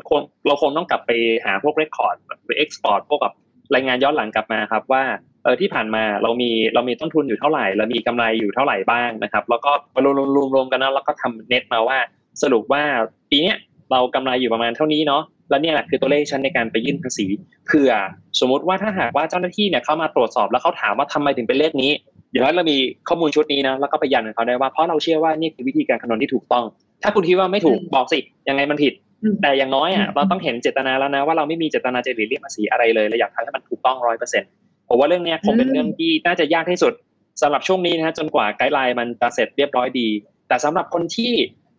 [0.48, 1.12] เราคงต้องกลับไป
[1.46, 2.16] หาพวกเรคคอร์ด
[2.46, 3.34] หรือเอ็กซ์พอร์ตพวกกับ
[3.76, 5.04] รายงานย้อนหลังกลับมาครับว่า
[5.44, 11.98] เออที่ผ่านมาเรามีเรามีต้นทุนอยู่เท่าไหร่เรามีกำไรอยู่เท่าไหร่บ้างนะครับ แล้วก็มารวมรวมรวมกันนะแล้วก็ทำเน็ตมาว่า
[12.42, 12.84] สรุปว่า
[13.32, 13.54] ปีนี้
[13.92, 17.26] เรากำไรอยู่ประมาณเท่านี้เนาะ แล้วเนี่ยแหละคือตัวเลขชั้นในการไปยื่นภาษี
[17.66, 17.92] เผื่อ
[18.40, 21.92] สมมุติว่าถ้าหากว่าเจ้าหน้าที่เนี่ยเข้ามาตรวจสอบแล้วเขาถามว่าทำไมถึงเป็นเลขนี้
[22.32, 26.66] อย่างน้อยเรามีข้อมูลชุดนี้นะแล้วก็ไปยันเขาได้ว่าเพราะเราเชื่อว่านี่คือวิธีการคำนวณที่ถูกต้อง
[27.04, 28.94] ถ้าคุณคิดว่าไม่ถูกบอกสิยังไงมันผิด
[29.42, 34.50] แต่อย่างน้อยอะเราต้องเห็นเจตนาแล้วนะว่าเราไม่มีเจตนาจะหลีกเลี่ยงภาษีอะไรเลยเราอยากทำให้มันถูกต้องร้อยเปอร์เซ็นต์
[34.90, 36.94] ผมว่าเรื่องนี้คงเป็นเรื่องที่น่าจะยากที่สุด
[37.42, 40.08] สำหรับช่วงนี้นะฮะจนกว่าไกด์ไลน์มันจะเสร็จเรียบร้อยดี
[40.48, 41.32] แต่สำหรับคนที่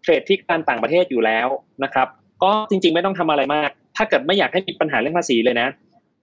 [0.03, 1.49] เทรดที่การต่างประเทศอยู่แล้ว
[1.85, 2.09] นะครับ
[2.43, 5.69] ก็จริง ๆ ไม่ต้องทำอะไรมาก ถ้าเกิดไม่อยากให้มีปัญหาเรื่องภาษีเลยนะ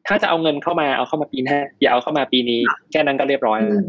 [0.08, 2.60] ถ้าจะเอาเงินเข้ามาเอาเข้ามาปีหน้าอย่าเอาเข้ามาปีนี้
[2.92, 3.84] แค่นั้นก็เรียบร้อยแล้ว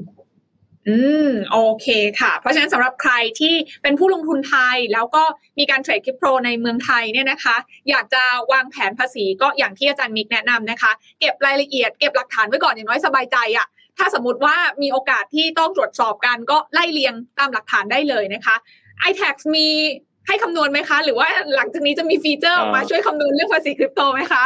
[0.89, 1.87] อืมโอเค
[2.21, 5.23] ค่ะ เพราะฉะนั้นสำหรับใครที่เป็นผู้ลงทุนไทย แล้วก็
[5.59, 7.57] มีการเทรดคริปโตในเมืองไทยเนี่ยนะคะ
[7.91, 13.67] อยากจะวางแผนภาษีก็อย่างที่อาจารย์มิกแนะนำนะคะ เก็บรายละเอียดเก็บหลักฐานไว้ก่อนอย่างน้อยสบายใจอะ่ะ
[13.99, 18.57] ถ้าสมมติว่ามีโอกาสที่ต้องตรวจสอบกันก็ไล่เรียงตามหลักฐานได้เลยนะคะ
[19.11, 19.69] iTax มี
[20.27, 24.45] ให้คำนวณไหมคะ หรือว่าหลังจากนี้จะมี feature ออกมาช่วยคำนวณเรื่องภาษีคริปโตไหมคะ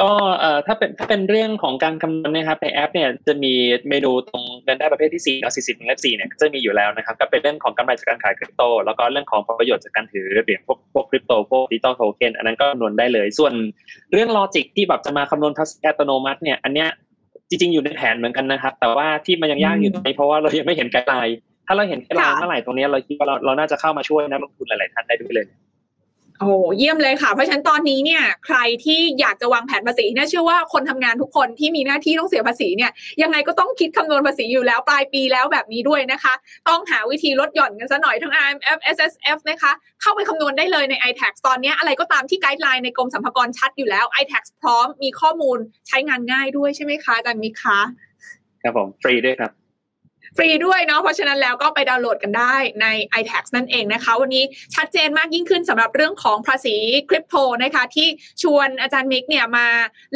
[0.00, 3.52] ก็เอ่อถ้าเป็นถ้าเป็นเรื่องของการคำนวณนะครับในแอปเนี่ยจะมี
[3.88, 13.52] เมนูตรงเงินได้ประเภทที่4แล้ว40ถึงเลข4เนี่ยจะมีอยู่แล้วนะครับก็เป็นเรื่องของกำไรจากการขายคริปโต แล้วก็เรื่องของผลประโยชน์จากการถือเหรียญพวกพวกคริปโตพวก digital token อันนั้นก็คำนวณได้เลย ส่วน
[14.12, 16.88] เรื่องลอจิกที่แบบจะมาคำนวณภาษีอัตโนมัติเนี่ยอันเนี้ย
[17.48, 21.38] จริงๆอยู่ในแผนเหมือนกันนะครับ แต่ว่าที่มันยังยากอยู่ตรงนี้เพราะว่าเรายังไม่เห็นไกด์ไลน์
[21.70, 25.46] ถ้าเราเห็นไกด์ไลน์เมื่อไหร่ตรงนี้เราคิดว่าเราเราน่าจะเข้ามาช่วยนักลงทุนหลาย ๆ ท่านได้ด้วยเลย
[26.40, 32.90] โอ้เยี่ยมเลยค่ะ เพราะฉะนั้นตอนนี้เนี่ยใครที่อยากจะวางแผนภาษีเนี่ยเชื่อว่าคนทำงานทุกคนที่มีหน้าที่ต้องเสียภาษีเนี่ย
[33.22, 36.34] ยังไงก็ต้องคิดคำนวณภาษีอยู่แล้วปลายปีแล้วแบบนี้ด้วยนะคะ
[36.68, 45.58] ต้องหาวิธีลดหย่อนกันซะหน่อยทั้ง IMF SSF นะคะเข้าไปคำนวณได้เลยใน iTax ตอนนี้อะไรก็ตามที่ guideline ในกรมสรรพากรชัดอยู่แล้ว iTax พร้อมมีข้อมูล
[45.88, 47.78] ใช้งานง่ายด้วยใช่ไหมคะอาจารย์มิกคะ
[48.62, 49.50] ครับผมฟรีด้วยครับ
[50.36, 52.86] ฟรีด้วยเนาะเพราะฉะนั้นแล้วก็ไปดาวน์โหลดกันได้ใน
[53.20, 54.44] iTax นั่นเองนะคะ วันนี้
[54.74, 56.76] ชัดเจนมากยิ่งขึ้นสำหรับเรื่องของภาษี
[57.08, 58.08] คริปโตนะคะ ที่
[58.42, 59.66] ชวนอาจารย์มิกเนี่ยมา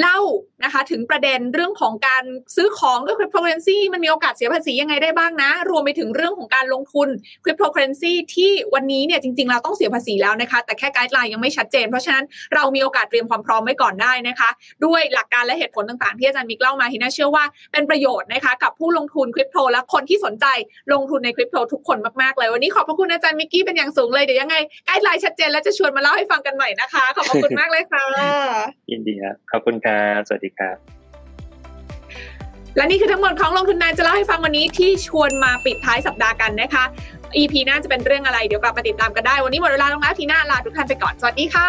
[0.01, 0.19] เล่า
[0.65, 2.25] นะคะ ถึงประเด็นเรื่องของการ
[2.57, 7.09] ซื้อของด้วยคริปโตเคอเรนซีมันมีโอกาสเสียภาษียังไงได้บ้างนะ รวมไปถึงเรื่องของการลงทุน
[7.45, 12.25] คริปโตเคอเรนซีที่วันนี้เนี่ยจริงๆ เราต้องเสียภาษีแล้วนะคะ แต่แค่ guideline ยังไม่ชัดเจน เพราะฉะนั้น
[12.55, 14.51] เรามีโอกาสเตรียมความพร้อมไว้ก่อนได้นะคะ
[14.85, 20.47] ด้วยหลักการและเหตุผลต่างๆ ที่อาจารย์มิกเล่ามาที่น่าเชื่อว่าเป็นประโยชน์นะคะกับผู้ลงทุนคริปโตและคนที่สนใจ
[20.93, 28.05] ลงทุนในคริปโตทุกคนมากๆเลย วันนี้ขอบพระคุณอาจารย์มิกกี้เป็นอย่างสูงเลย เดี๋ยวยังไง guideline ชัดเจนแล้วจะชวนมาเล่าให้ฟังกันใหม่นะคะ ขอบพระคุณมากเลยค่ะ
[28.91, 30.77] ยินดีครับขอบคุณครับสวัสดีครับ
[32.77, 36.85] และนี่คือทั้งหมดของลงทุนนายจะเล่าให้ฟังวันนี้ที่ชวนมาปิดท้ายสัปดาห์กันนะคะ
[37.37, 41.69] EP หน้าจะเป็นเรื่องอะไรเดี๋ยวกลับมาติดตามกันได้ วันนี้หมดเวลาลงแล้วทีหน้าลาทุกท่านไปก่อน สวัสดีค่ะ